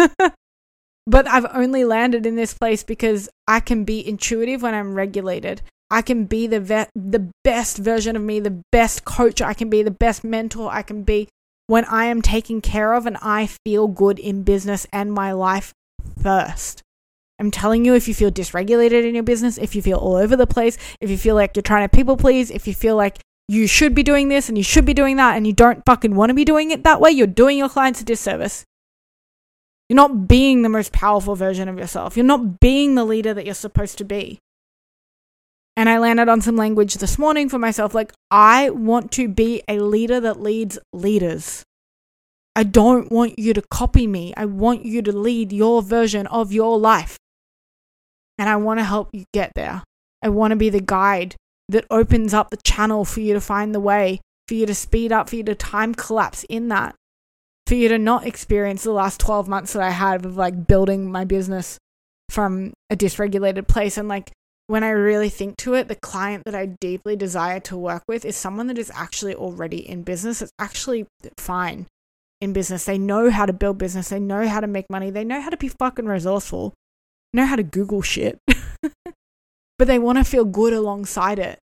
but 1.06 1.26
I've 1.28 1.46
only 1.52 1.84
landed 1.84 2.26
in 2.26 2.36
this 2.36 2.54
place 2.54 2.82
because 2.82 3.28
I 3.46 3.60
can 3.60 3.84
be 3.84 4.06
intuitive 4.06 4.62
when 4.62 4.74
I'm 4.74 4.94
regulated. 4.94 5.62
I 5.90 6.02
can 6.02 6.24
be 6.24 6.46
the 6.46 6.60
vet, 6.60 6.90
the 6.94 7.30
best 7.44 7.78
version 7.78 8.16
of 8.16 8.22
me, 8.22 8.40
the 8.40 8.62
best 8.72 9.04
coach 9.04 9.40
I 9.40 9.54
can 9.54 9.70
be, 9.70 9.82
the 9.82 9.90
best 9.90 10.24
mentor 10.24 10.70
I 10.70 10.82
can 10.82 11.04
be 11.04 11.28
when 11.66 11.84
I 11.84 12.06
am 12.06 12.20
taken 12.20 12.60
care 12.60 12.94
of 12.94 13.06
and 13.06 13.16
I 13.22 13.48
feel 13.64 13.88
good 13.88 14.18
in 14.18 14.42
business 14.42 14.86
and 14.92 15.12
my 15.12 15.32
life 15.32 15.72
first. 16.22 16.82
I'm 17.38 17.50
telling 17.50 17.84
you, 17.84 17.94
if 17.94 18.06
you 18.06 18.14
feel 18.14 18.30
dysregulated 18.30 19.06
in 19.06 19.14
your 19.14 19.24
business, 19.24 19.58
if 19.58 19.74
you 19.74 19.82
feel 19.82 19.98
all 19.98 20.16
over 20.16 20.36
the 20.36 20.46
place, 20.46 20.78
if 21.00 21.10
you 21.10 21.18
feel 21.18 21.34
like 21.34 21.56
you're 21.56 21.62
trying 21.62 21.88
to 21.88 21.94
people 21.94 22.16
please, 22.16 22.50
if 22.50 22.66
you 22.66 22.74
feel 22.74 22.96
like 22.96 23.18
you 23.48 23.66
should 23.66 23.94
be 23.94 24.02
doing 24.02 24.28
this 24.28 24.48
and 24.48 24.56
you 24.56 24.64
should 24.64 24.84
be 24.84 24.94
doing 24.94 25.16
that 25.16 25.36
and 25.36 25.46
you 25.46 25.52
don't 25.52 25.84
fucking 25.84 26.14
want 26.14 26.30
to 26.30 26.34
be 26.34 26.44
doing 26.44 26.70
it 26.70 26.84
that 26.84 27.00
way, 27.00 27.10
you're 27.10 27.26
doing 27.26 27.58
your 27.58 27.68
clients 27.68 28.00
a 28.00 28.04
disservice. 28.04 28.64
You're 29.88 29.96
not 29.96 30.26
being 30.26 30.62
the 30.62 30.70
most 30.70 30.92
powerful 30.92 31.34
version 31.34 31.68
of 31.68 31.78
yourself. 31.78 32.16
You're 32.16 32.24
not 32.24 32.58
being 32.58 32.94
the 32.94 33.04
leader 33.04 33.34
that 33.34 33.44
you're 33.44 33.54
supposed 33.54 33.98
to 33.98 34.04
be. 34.04 34.38
And 35.76 35.88
I 35.88 35.98
landed 35.98 36.28
on 36.28 36.40
some 36.40 36.56
language 36.56 36.94
this 36.94 37.18
morning 37.18 37.48
for 37.48 37.58
myself 37.58 37.94
like, 37.94 38.12
I 38.30 38.70
want 38.70 39.10
to 39.12 39.28
be 39.28 39.62
a 39.68 39.80
leader 39.80 40.20
that 40.20 40.40
leads 40.40 40.78
leaders. 40.92 41.64
I 42.56 42.62
don't 42.62 43.10
want 43.10 43.38
you 43.38 43.52
to 43.52 43.62
copy 43.62 44.06
me. 44.06 44.32
I 44.36 44.46
want 44.46 44.84
you 44.86 45.02
to 45.02 45.12
lead 45.12 45.52
your 45.52 45.82
version 45.82 46.26
of 46.28 46.52
your 46.52 46.78
life. 46.78 47.18
And 48.38 48.48
I 48.48 48.56
want 48.56 48.78
to 48.80 48.84
help 48.84 49.10
you 49.12 49.24
get 49.34 49.52
there. 49.54 49.82
I 50.22 50.28
want 50.28 50.52
to 50.52 50.56
be 50.56 50.70
the 50.70 50.80
guide 50.80 51.34
that 51.68 51.86
opens 51.90 52.34
up 52.34 52.50
the 52.50 52.58
channel 52.58 53.04
for 53.04 53.20
you 53.20 53.34
to 53.34 53.40
find 53.40 53.74
the 53.74 53.80
way, 53.80 54.20
for 54.48 54.54
you 54.54 54.66
to 54.66 54.74
speed 54.74 55.12
up, 55.12 55.28
for 55.28 55.36
you 55.36 55.44
to 55.44 55.54
time 55.54 55.94
collapse 55.94 56.44
in 56.44 56.68
that, 56.68 56.94
for 57.66 57.74
you 57.74 57.88
to 57.88 57.98
not 57.98 58.26
experience 58.26 58.82
the 58.82 58.92
last 58.92 59.20
12 59.20 59.48
months 59.48 59.72
that 59.72 59.82
I 59.82 59.90
had 59.90 60.24
of 60.24 60.36
like 60.36 60.66
building 60.66 61.10
my 61.10 61.24
business 61.24 61.78
from 62.28 62.72
a 62.90 62.96
dysregulated 62.96 63.66
place. 63.66 63.96
And 63.96 64.08
like 64.08 64.32
when 64.66 64.84
I 64.84 64.90
really 64.90 65.28
think 65.28 65.56
to 65.58 65.74
it, 65.74 65.88
the 65.88 65.96
client 65.96 66.44
that 66.44 66.54
I 66.54 66.66
deeply 66.80 67.16
desire 67.16 67.60
to 67.60 67.76
work 67.76 68.02
with 68.08 68.24
is 68.24 68.36
someone 68.36 68.66
that 68.68 68.78
is 68.78 68.92
actually 68.94 69.34
already 69.34 69.88
in 69.88 70.02
business. 70.02 70.42
It's 70.42 70.52
actually 70.58 71.06
fine 71.38 71.86
in 72.40 72.52
business. 72.52 72.84
They 72.84 72.98
know 72.98 73.30
how 73.30 73.46
to 73.46 73.52
build 73.52 73.78
business, 73.78 74.08
they 74.08 74.20
know 74.20 74.46
how 74.46 74.60
to 74.60 74.66
make 74.66 74.90
money, 74.90 75.10
they 75.10 75.24
know 75.24 75.40
how 75.40 75.50
to 75.50 75.56
be 75.56 75.68
fucking 75.68 76.06
resourceful 76.06 76.74
know 77.34 77.44
how 77.44 77.56
to 77.56 77.62
Google 77.62 78.00
shit, 78.00 78.38
but 79.78 79.86
they 79.88 79.98
want 79.98 80.18
to 80.18 80.24
feel 80.24 80.44
good 80.44 80.72
alongside 80.72 81.38
it. 81.38 81.58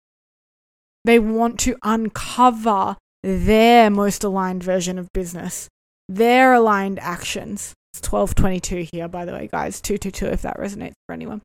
They 1.06 1.20
want 1.20 1.60
to 1.62 1.78
uncover 1.84 2.98
their 3.24 3.90
most 3.90 4.24
aligned 4.24 4.64
version 4.64 5.00
of 5.00 5.12
business, 5.14 5.68
their 6.08 6.54
aligned 6.54 7.00
actions. 7.00 7.74
It's 7.94 8.12
1222 8.12 8.90
here, 8.92 9.08
by 9.08 9.26
the 9.26 9.34
way, 9.34 9.50
guys. 9.52 9.82
222 9.82 10.28
if 10.28 10.42
that 10.44 10.58
resonates 10.58 10.94
for 11.06 11.14
anyone. 11.14 11.42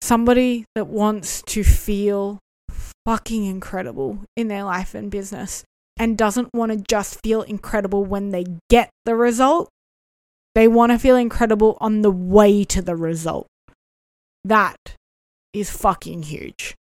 Somebody 0.00 0.64
that 0.74 0.86
wants 0.86 1.42
to 1.42 1.62
feel 1.62 2.38
fucking 3.06 3.44
incredible 3.44 4.20
in 4.36 4.48
their 4.48 4.64
life 4.64 4.94
and 4.94 5.10
business 5.10 5.64
and 5.98 6.16
doesn't 6.16 6.48
want 6.54 6.72
to 6.72 6.84
just 6.88 7.20
feel 7.22 7.42
incredible 7.42 8.04
when 8.04 8.30
they 8.30 8.44
get 8.70 8.90
the 9.04 9.14
result. 9.14 9.68
They 10.54 10.68
want 10.68 10.92
to 10.92 10.98
feel 10.98 11.16
incredible 11.16 11.78
on 11.80 12.02
the 12.02 12.10
way 12.10 12.64
to 12.64 12.82
the 12.82 12.96
result. 12.96 13.46
That 14.44 14.96
is 15.52 15.70
fucking 15.70 16.24
huge. 16.24 16.74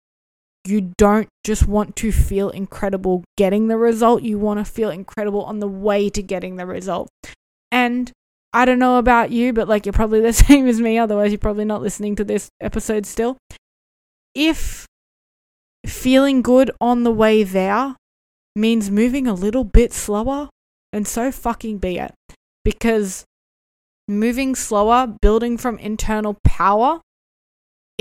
You 0.67 0.93
don't 0.99 1.29
just 1.45 1.67
want 1.67 1.97
to 1.97 2.13
feel 2.13 2.51
incredible 2.51 3.25
getting 3.37 3.69
the 3.69 3.79
result, 3.79 4.23
you 4.23 4.39
want 4.39 4.65
to 4.65 4.71
feel 4.71 4.91
incredible 4.91 5.43
on 5.45 5.59
the 5.59 5.69
way 5.69 6.11
to 6.11 6.23
getting 6.23 6.57
the 6.57 6.67
result. 6.67 7.09
And 7.73 8.13
I 8.53 8.65
don't 8.65 8.79
know 8.79 8.99
about 8.99 9.31
you, 9.31 9.53
but 9.53 9.69
like 9.69 9.87
you're 9.87 9.93
probably 9.93 10.21
the 10.21 10.33
same 10.47 10.67
as 10.67 10.81
me, 10.81 10.99
otherwise, 10.99 11.31
you're 11.31 11.39
probably 11.39 11.65
not 11.65 11.83
listening 11.83 12.17
to 12.17 12.25
this 12.25 12.49
episode 12.61 13.07
still. 13.07 13.37
If 14.35 14.87
feeling 15.87 16.43
good 16.43 16.71
on 16.81 17.05
the 17.05 17.13
way 17.13 17.43
there 17.43 17.97
means 18.55 18.91
moving 18.91 19.27
a 19.27 19.35
little 19.35 19.65
bit 19.65 19.93
slower, 19.93 20.49
then 20.93 21.05
so 21.05 21.33
fucking 21.33 21.79
be 21.79 21.99
it. 21.99 22.13
Because 22.65 23.25
moving 24.07 24.55
slower, 24.55 25.15
building 25.21 25.57
from 25.57 25.79
internal 25.79 26.37
power, 26.45 27.01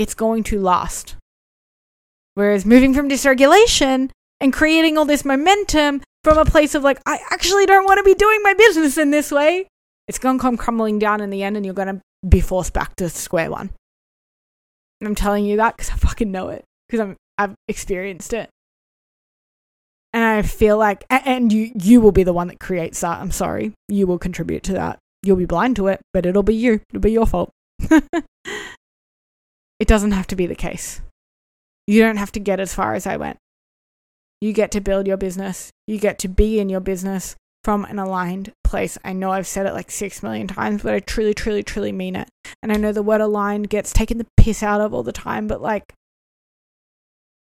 it's 0.00 0.14
going 0.14 0.42
to 0.44 0.58
last. 0.58 1.14
Whereas 2.32 2.64
moving 2.64 2.94
from 2.94 3.10
dysregulation 3.10 4.10
and 4.40 4.50
creating 4.50 4.96
all 4.96 5.04
this 5.04 5.26
momentum 5.26 6.00
from 6.24 6.38
a 6.38 6.46
place 6.46 6.74
of 6.74 6.82
like, 6.82 6.98
I 7.04 7.18
actually 7.30 7.66
don't 7.66 7.84
want 7.84 7.98
to 7.98 8.02
be 8.02 8.14
doing 8.14 8.42
my 8.42 8.54
business 8.54 8.96
in 8.96 9.10
this 9.10 9.30
way, 9.30 9.68
it's 10.08 10.18
going 10.18 10.38
to 10.38 10.42
come 10.42 10.56
crumbling 10.56 10.98
down 10.98 11.20
in 11.20 11.28
the 11.28 11.42
end 11.42 11.58
and 11.58 11.66
you're 11.66 11.74
going 11.74 11.96
to 11.96 12.00
be 12.26 12.40
forced 12.40 12.72
back 12.72 12.96
to 12.96 13.10
square 13.10 13.50
one. 13.50 13.70
And 15.00 15.08
I'm 15.08 15.14
telling 15.14 15.44
you 15.44 15.58
that 15.58 15.76
because 15.76 15.90
I 15.90 15.96
fucking 15.96 16.30
know 16.30 16.48
it 16.48 16.64
because 16.88 17.14
I've 17.36 17.54
experienced 17.68 18.32
it. 18.32 18.48
And 20.14 20.24
I 20.24 20.40
feel 20.40 20.78
like 20.78 21.04
and 21.10 21.52
you 21.52 21.72
you 21.80 22.00
will 22.00 22.10
be 22.10 22.24
the 22.24 22.32
one 22.32 22.48
that 22.48 22.58
creates 22.58 23.00
that. 23.02 23.20
I'm 23.20 23.30
sorry. 23.30 23.72
You 23.88 24.06
will 24.06 24.18
contribute 24.18 24.62
to 24.64 24.72
that. 24.72 24.98
You'll 25.22 25.36
be 25.36 25.44
blind 25.44 25.76
to 25.76 25.88
it, 25.88 26.00
but 26.12 26.26
it'll 26.26 26.42
be 26.42 26.54
you. 26.54 26.80
It'll 26.88 27.00
be 27.00 27.12
your 27.12 27.26
fault. 27.26 27.50
it 29.80 29.88
doesn't 29.88 30.12
have 30.12 30.26
to 30.28 30.36
be 30.36 30.46
the 30.46 30.54
case. 30.54 31.00
You 31.86 32.02
don't 32.02 32.18
have 32.18 32.30
to 32.32 32.40
get 32.40 32.60
as 32.60 32.74
far 32.74 32.94
as 32.94 33.06
I 33.06 33.16
went. 33.16 33.38
You 34.40 34.52
get 34.52 34.70
to 34.72 34.80
build 34.80 35.06
your 35.06 35.16
business. 35.16 35.70
You 35.86 35.98
get 35.98 36.18
to 36.20 36.28
be 36.28 36.60
in 36.60 36.68
your 36.68 36.80
business 36.80 37.34
from 37.64 37.84
an 37.86 37.98
aligned 37.98 38.52
place. 38.62 38.96
I 39.04 39.12
know 39.12 39.32
I've 39.32 39.46
said 39.46 39.66
it 39.66 39.72
like 39.72 39.90
six 39.90 40.22
million 40.22 40.46
times, 40.46 40.82
but 40.82 40.94
I 40.94 41.00
truly, 41.00 41.34
truly, 41.34 41.62
truly 41.62 41.92
mean 41.92 42.14
it. 42.14 42.28
And 42.62 42.70
I 42.70 42.76
know 42.76 42.92
the 42.92 43.02
word 43.02 43.20
aligned 43.20 43.70
gets 43.70 43.92
taken 43.92 44.18
the 44.18 44.26
piss 44.36 44.62
out 44.62 44.80
of 44.80 44.94
all 44.94 45.02
the 45.02 45.12
time, 45.12 45.46
but 45.46 45.60
like, 45.60 45.92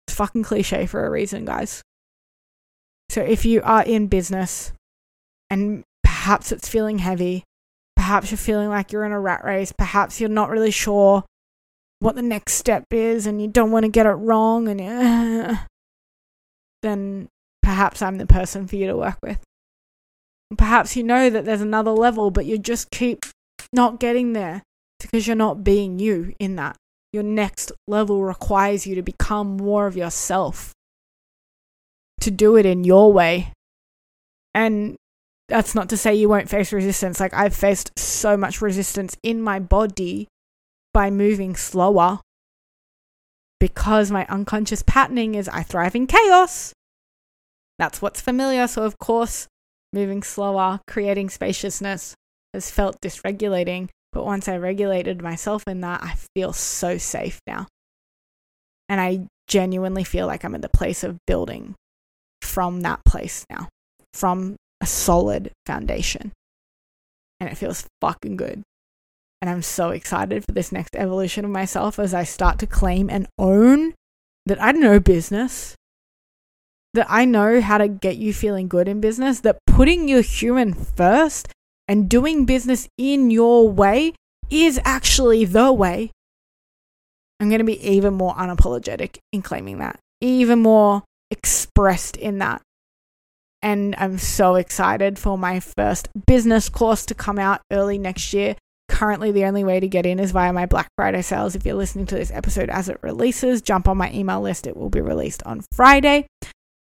it's 0.08 0.16
fucking 0.16 0.44
cliche 0.44 0.86
for 0.86 1.06
a 1.06 1.12
reason, 1.12 1.46
guys. 1.46 1.82
So 3.10 3.22
if 3.22 3.46
you 3.46 3.62
are 3.64 3.84
in 3.84 4.08
business 4.08 4.72
and 5.50 5.84
perhaps 6.04 6.52
it's 6.52 6.68
feeling 6.68 7.00
heavy, 7.00 7.44
perhaps 7.96 8.32
you're 8.32 8.38
feeling 8.38 8.70
like 8.70 8.92
you're 8.92 9.06
in 9.06 9.12
a 9.12 9.20
rat 9.20 9.44
race, 9.44 9.72
perhaps 9.72 10.20
you're 10.20 10.30
not 10.30 10.50
really 10.50 10.72
sure 10.72 11.24
what 12.00 12.16
the 12.16 12.22
next 12.22 12.54
step 12.54 12.86
is 12.92 13.26
and 13.26 13.42
you 13.42 13.48
don't 13.48 13.72
want 13.72 13.84
to 13.84 13.92
get 13.92 14.06
it 14.06 14.12
wrong 14.12 14.68
and 14.68 14.82
uh, 14.82 15.58
then 16.82 17.28
perhaps 17.62 18.02
I'm 18.02 18.18
the 18.18 18.26
person 18.26 18.68
for 18.68 18.76
you 18.76 18.88
to 18.88 18.98
work 18.98 19.18
with. 19.22 19.40
Perhaps 20.58 20.96
you 20.96 21.04
know 21.04 21.30
that 21.30 21.46
there's 21.46 21.62
another 21.62 21.92
level, 21.92 22.32
but 22.32 22.46
you 22.46 22.58
just 22.58 22.90
keep 22.90 23.26
not 23.72 24.00
getting 24.00 24.34
there 24.34 24.64
because 25.00 25.28
you're 25.28 25.36
not 25.36 25.64
being 25.64 26.00
you 26.00 26.34
in 26.40 26.56
that. 26.56 26.76
Your 27.14 27.24
next 27.24 27.72
level 27.88 28.24
requires 28.24 28.88
you 28.88 28.96
to 28.96 29.02
become 29.02 29.58
more 29.58 29.86
of 29.86 29.98
yourself, 29.98 30.74
to 32.22 32.32
do 32.32 32.56
it 32.56 32.66
in 32.66 32.84
your 32.84 33.12
way. 33.12 33.52
And 34.54 34.96
that's 35.48 35.76
not 35.76 35.90
to 35.90 35.98
say 35.98 36.16
you 36.16 36.30
won't 36.30 36.50
face 36.50 36.72
resistance. 36.72 37.20
Like, 37.20 37.34
I've 37.34 37.56
faced 37.56 37.98
so 37.98 38.38
much 38.38 38.62
resistance 38.62 39.16
in 39.24 39.42
my 39.42 39.60
body 39.60 40.28
by 41.00 41.10
moving 41.10 41.56
slower 41.56 42.20
because 43.58 44.12
my 44.12 44.26
unconscious 44.28 44.84
patterning 44.86 45.34
is 45.34 45.48
I 45.48 45.64
thrive 45.64 45.96
in 45.96 46.08
chaos. 46.08 46.74
That's 47.78 48.02
what's 48.02 48.20
familiar. 48.20 48.68
So, 48.68 48.84
of 48.84 48.98
course, 48.98 49.48
moving 49.94 50.24
slower, 50.24 50.82
creating 50.88 51.30
spaciousness 51.30 52.16
has 52.54 52.70
felt 52.70 53.00
dysregulating. 53.00 53.88
But 54.12 54.26
once 54.26 54.50
I 54.50 54.58
regulated 54.58 55.22
myself 55.22 55.64
in 55.70 55.80
that, 55.80 56.04
I 56.04 56.16
feel 56.36 56.52
so 56.52 56.98
safe 56.98 57.40
now. 57.48 57.68
And 58.90 59.00
I 59.00 59.26
genuinely 59.48 60.04
feel 60.04 60.28
like 60.28 60.44
I'm 60.44 60.54
in 60.54 60.60
the 60.60 60.68
place 60.68 61.06
of 61.06 61.18
building 61.26 61.76
from 62.42 62.82
that 62.82 63.06
place 63.06 63.46
now, 63.50 63.70
from 64.14 64.58
a 64.82 64.86
solid 64.86 65.54
foundation. 65.66 66.34
And 67.40 67.50
it 67.50 67.56
feels 67.56 67.88
fucking 68.02 68.36
good. 68.36 68.64
And 69.42 69.50
I'm 69.50 69.62
so 69.62 69.92
excited 69.92 70.44
for 70.44 70.52
this 70.52 70.72
next 70.72 70.96
evolution 70.96 71.46
of 71.46 71.52
myself 71.52 71.98
as 71.98 72.14
I 72.14 72.24
start 72.24 72.60
to 72.60 72.68
claim 72.68 73.10
and 73.10 73.28
own 73.38 73.94
that 74.46 74.62
I 74.62 74.72
know 74.72 75.00
business, 75.00 75.76
that 76.94 77.08
I 77.10 77.26
know 77.26 77.62
how 77.62 77.78
to 77.78 77.88
get 77.88 78.18
you 78.18 78.34
feeling 78.34 78.68
good 78.68 78.88
in 78.88 79.00
business, 79.00 79.42
that 79.42 79.60
putting 79.66 80.10
your 80.10 80.22
human 80.22 80.74
first 80.74 81.48
and 81.88 82.10
doing 82.10 82.46
business 82.46 82.88
in 82.98 83.32
your 83.32 83.70
way 83.70 84.14
is 84.50 84.80
actually 84.84 85.46
the 85.46 85.72
way. 85.72 86.12
I'm 87.40 87.48
going 87.48 87.60
to 87.60 87.66
be 87.66 87.82
even 87.88 88.16
more 88.16 88.36
unapologetic 88.36 89.20
in 89.32 89.42
claiming 89.42 89.78
that, 89.80 90.00
even 90.20 90.60
more 90.60 91.04
expressed 91.32 92.18
in 92.18 92.40
that. 92.40 92.62
And 93.62 93.96
I'm 93.98 94.18
so 94.18 94.56
excited 94.56 95.20
for 95.20 95.38
my 95.38 95.60
first 95.60 96.10
business 96.28 96.70
course 96.70 97.06
to 97.06 97.14
come 97.14 97.40
out 97.40 97.62
early 97.72 97.98
next 97.98 98.34
year. 98.34 98.56
Currently, 99.00 99.32
the 99.32 99.46
only 99.46 99.64
way 99.64 99.80
to 99.80 99.88
get 99.88 100.06
in 100.06 100.20
is 100.20 100.34
via 100.34 100.52
my 100.52 100.66
Black 100.66 100.90
Friday 100.98 101.22
sales. 101.22 101.56
If 101.56 101.66
you're 101.66 101.74
listening 101.74 102.06
to 102.08 102.16
this 102.16 102.32
episode 102.32 102.70
as 102.70 102.90
it 102.90 103.00
releases, 103.02 103.62
jump 103.62 103.88
on 103.88 103.96
my 103.96 104.12
email 104.12 104.42
list. 104.42 104.68
It 104.68 104.76
will 104.76 104.90
be 104.90 105.00
released 105.00 105.42
on 105.44 105.62
Friday. 105.72 106.28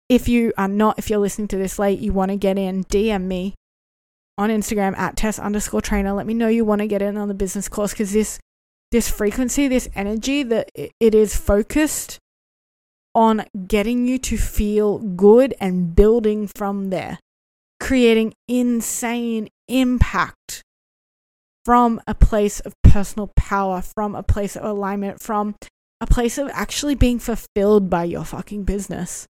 If 0.09 0.27
you 0.27 0.51
are 0.57 0.67
not, 0.67 0.99
if 0.99 1.09
you're 1.09 1.19
listening 1.19 1.47
to 1.47 1.57
this 1.57 1.79
late, 1.79 1.99
you 1.99 2.11
want 2.11 2.31
to 2.31 2.35
get 2.35 2.57
in, 2.57 2.83
DM 2.83 3.23
me 3.23 3.55
on 4.37 4.49
Instagram 4.49 4.97
at 4.97 5.15
Tess 5.15 5.39
underscore 5.39 5.79
trainor. 5.79 6.11
Let 6.11 6.27
me 6.27 6.33
know 6.33 6.49
you 6.49 6.65
want 6.65 6.79
to 6.79 6.87
get 6.87 7.01
in 7.01 7.15
on 7.15 7.29
the 7.29 7.33
business 7.33 7.69
course 7.69 7.93
because 7.93 8.11
this 8.11 8.37
this 8.91 9.09
frequency, 9.09 9.69
this 9.69 9.87
energy 9.95 10.43
that 10.43 10.71
it 10.75 11.15
is 11.15 11.37
focused 11.37 12.19
on 13.15 13.45
getting 13.65 14.09
you 14.09 14.17
to 14.17 14.35
feel 14.35 14.99
good 14.99 15.55
and 15.61 15.95
building 15.95 16.49
from 16.53 16.89
there, 16.89 17.19
creating 17.79 18.33
insane 18.49 19.47
impact 19.69 20.35
from 21.65 22.01
a 22.07 22.13
place 22.13 22.59
of 22.61 22.73
personal 22.83 23.31
power, 23.35 23.81
from 23.81 24.15
a 24.15 24.23
place 24.23 24.55
of 24.55 24.63
alignment, 24.63 25.21
from 25.21 25.55
a 26.01 26.07
place 26.07 26.37
of 26.37 26.49
actually 26.53 26.95
being 26.95 27.19
fulfilled 27.19 27.89
by 27.89 28.03
your 28.03 28.25
fucking 28.25 28.63
business. 28.63 29.27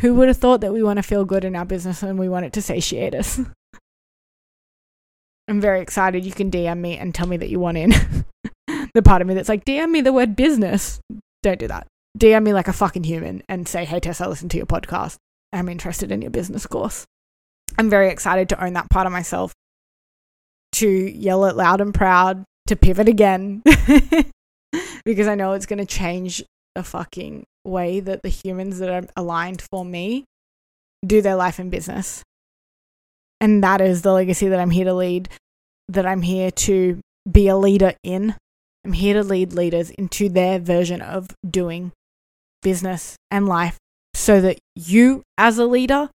Who 0.00 0.14
would 0.14 0.28
have 0.28 0.38
thought 0.38 0.60
that 0.62 0.72
we 0.72 0.82
want 0.82 0.96
to 0.96 1.02
feel 1.02 1.24
good 1.24 1.44
in 1.44 1.54
our 1.54 1.64
business 1.64 2.02
and 2.02 2.18
we 2.18 2.28
want 2.28 2.46
it 2.46 2.52
to 2.54 2.62
satiate 2.62 3.14
us? 3.14 3.40
I'm 5.48 5.60
very 5.60 5.80
excited. 5.80 6.24
You 6.24 6.32
can 6.32 6.50
DM 6.50 6.78
me 6.78 6.96
and 6.96 7.14
tell 7.14 7.26
me 7.26 7.36
that 7.36 7.50
you 7.50 7.60
want 7.60 7.76
in. 7.76 7.90
the 8.94 9.02
part 9.02 9.20
of 9.20 9.28
me 9.28 9.34
that's 9.34 9.48
like, 9.48 9.64
DM 9.64 9.90
me 9.90 10.00
the 10.00 10.12
word 10.12 10.34
business. 10.34 11.00
Don't 11.42 11.58
do 11.58 11.68
that. 11.68 11.86
DM 12.18 12.42
me 12.42 12.54
like 12.54 12.68
a 12.68 12.72
fucking 12.72 13.04
human 13.04 13.42
and 13.48 13.68
say, 13.68 13.84
hey, 13.84 14.00
Tess, 14.00 14.20
I 14.20 14.26
listened 14.26 14.50
to 14.52 14.56
your 14.56 14.66
podcast. 14.66 15.16
I'm 15.52 15.68
interested 15.68 16.10
in 16.10 16.22
your 16.22 16.30
business 16.30 16.66
course. 16.66 17.04
I'm 17.78 17.90
very 17.90 18.08
excited 18.08 18.48
to 18.48 18.64
own 18.64 18.72
that 18.74 18.90
part 18.90 19.06
of 19.06 19.12
myself, 19.12 19.52
to 20.74 20.88
yell 20.88 21.44
it 21.46 21.56
loud 21.56 21.80
and 21.80 21.94
proud, 21.94 22.44
to 22.66 22.76
pivot 22.76 23.08
again, 23.08 23.62
because 25.04 25.26
I 25.26 25.34
know 25.34 25.52
it's 25.52 25.66
going 25.66 25.78
to 25.78 25.86
change 25.86 26.42
the 26.74 26.82
fucking 26.82 27.44
way 27.64 28.00
that 28.00 28.22
the 28.22 28.28
humans 28.28 28.78
that 28.78 28.90
are 28.90 29.08
aligned 29.16 29.62
for 29.70 29.84
me 29.84 30.24
do 31.06 31.22
their 31.22 31.36
life 31.36 31.58
and 31.58 31.70
business. 31.70 32.22
And 33.40 33.62
that 33.62 33.80
is 33.80 34.02
the 34.02 34.12
legacy 34.12 34.48
that 34.48 34.60
I'm 34.60 34.70
here 34.70 34.86
to 34.86 34.94
lead, 34.94 35.28
that 35.88 36.06
I'm 36.06 36.22
here 36.22 36.50
to 36.50 36.98
be 37.30 37.48
a 37.48 37.56
leader 37.56 37.94
in. 38.02 38.34
I'm 38.84 38.92
here 38.92 39.14
to 39.14 39.22
lead 39.22 39.52
leaders 39.52 39.90
into 39.90 40.28
their 40.28 40.58
version 40.58 41.00
of 41.00 41.28
doing 41.48 41.92
business 42.62 43.16
and 43.30 43.46
life 43.46 43.78
so 44.14 44.40
that 44.40 44.58
you, 44.74 45.22
as 45.36 45.58
a 45.58 45.66
leader, 45.66 46.10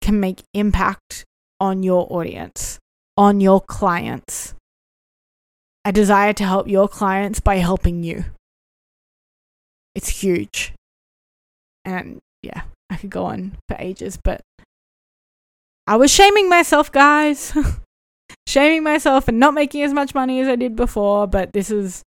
can 0.00 0.20
make 0.20 0.42
impact 0.54 1.24
on 1.60 1.82
your 1.82 2.06
audience, 2.10 2.78
on 3.20 3.38
your 3.38 3.60
clients. 3.60 4.54
I 5.84 5.90
desire 5.90 6.32
to 6.32 6.44
help 6.44 6.66
your 6.66 6.88
clients 6.88 7.38
by 7.38 7.56
helping 7.56 8.02
you. 8.02 8.24
It's 9.94 10.08
huge. 10.08 10.72
And 11.84 12.20
yeah, 12.42 12.62
I 12.88 12.96
could 12.96 13.10
go 13.10 13.26
on 13.26 13.58
for 13.68 13.76
ages, 13.78 14.18
but 14.24 14.40
I 15.86 15.96
was 15.96 16.10
shaming 16.10 16.48
myself, 16.48 16.90
guys. 16.90 17.52
shaming 18.48 18.82
myself 18.82 19.28
and 19.28 19.38
not 19.38 19.52
making 19.52 19.82
as 19.82 19.92
much 19.92 20.14
money 20.14 20.40
as 20.40 20.48
I 20.48 20.56
did 20.56 20.74
before, 20.74 21.26
but 21.26 21.52
this 21.52 21.70
is 21.70 22.02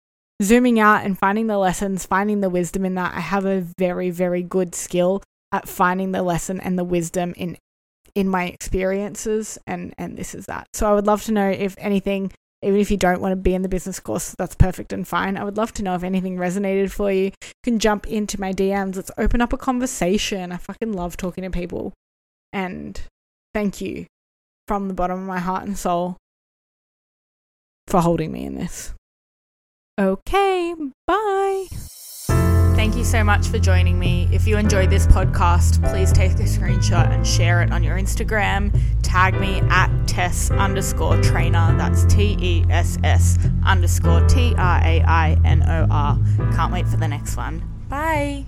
zooming 0.43 0.79
out 0.79 1.07
and 1.07 1.19
finding 1.19 1.47
the 1.47 1.57
lessons, 1.57 2.05
finding 2.05 2.43
the 2.43 2.51
wisdom 2.51 2.85
in 2.85 2.97
that. 2.97 3.15
I 3.15 3.21
have 3.21 3.47
a 3.47 3.65
very, 3.79 4.11
very 4.11 4.43
good 4.43 4.75
skill 4.75 5.23
at 5.53 5.69
finding 5.69 6.13
the 6.13 6.23
lesson 6.23 6.61
and 6.61 6.79
the 6.79 6.85
wisdom 6.85 7.33
in 7.39 7.57
in 8.19 8.29
my 8.29 8.47
experiences 8.47 9.59
and 9.65 9.95
and 9.97 10.19
this 10.19 10.35
is 10.35 10.47
that. 10.47 10.67
So 10.75 10.91
I 10.91 10.95
would 10.95 11.07
love 11.07 11.23
to 11.25 11.33
know 11.33 11.49
if 11.49 11.77
anything 11.79 12.33
even 12.63 12.81
if 12.81 12.91
you 12.91 12.97
don't 12.97 13.21
want 13.21 13.31
to 13.31 13.37
be 13.37 13.55
in 13.55 13.63
the 13.63 13.69
business 13.69 14.01
course, 14.01 14.35
that's 14.37 14.57
perfect 14.57 14.93
and 14.93 15.07
fine. 15.07 15.37
I 15.37 15.45
would 15.45 15.57
love 15.57 15.73
to 15.75 15.85
know 15.85 15.95
if 15.95 16.03
anything 16.03 16.37
resonated 16.37 16.91
for 16.91 17.13
you. 17.13 17.27
You 17.27 17.33
can 17.63 17.79
jump 17.79 18.09
into 18.09 18.41
my 18.41 18.53
DMs. 18.53 18.97
Let's 18.97 19.13
open 19.17 19.41
up 19.41 19.53
a 19.53 19.57
conversation. 19.57 20.51
I 20.51 20.57
fucking 20.57 20.93
love 20.93 21.17
talking 21.17 21.45
to 21.45 21.51
people. 21.51 21.93
And 22.53 23.01
thank 23.55 23.81
you 23.81 24.07
from 24.67 24.89
the 24.89 24.95
bottom 24.95 25.21
of 25.21 25.27
my 25.27 25.39
heart 25.39 25.69
and 25.69 25.79
soul 25.79 26.17
for 27.87 28.01
holding 28.01 28.33
me 28.33 28.45
in 28.45 28.57
this. 28.57 28.93
Okay, 29.97 30.75
bye. 31.07 31.67
Thank 32.79 32.95
you 32.95 33.03
so 33.03 33.25
much 33.25 33.49
for 33.49 33.59
joining 33.59 33.99
me. 33.99 34.29
If 34.31 34.47
you 34.47 34.57
enjoyed 34.57 34.89
this 34.89 35.05
podcast, 35.05 35.83
please 35.91 36.13
take 36.13 36.31
a 36.35 36.45
screenshot 36.45 37.11
and 37.11 37.27
share 37.27 37.61
it 37.61 37.73
on 37.73 37.83
your 37.83 37.99
Instagram. 37.99 38.73
Tag 39.03 39.35
me 39.41 39.59
at 39.69 39.91
Tess 40.07 40.53
underscore 40.53 41.21
trainor. 41.21 41.77
That's 41.77 42.05
T 42.05 42.37
E 42.41 42.65
S 42.71 42.97
S 43.03 43.37
underscore 43.67 44.25
T 44.29 44.55
R 44.57 44.81
A 44.85 45.03
I 45.03 45.37
N 45.45 45.65
O 45.65 45.89
R. 45.91 46.21
Can't 46.53 46.73
wait 46.73 46.87
for 46.87 46.99
the 46.99 47.09
next 47.09 47.37
one. 47.37 47.69
Bye. 47.89 48.47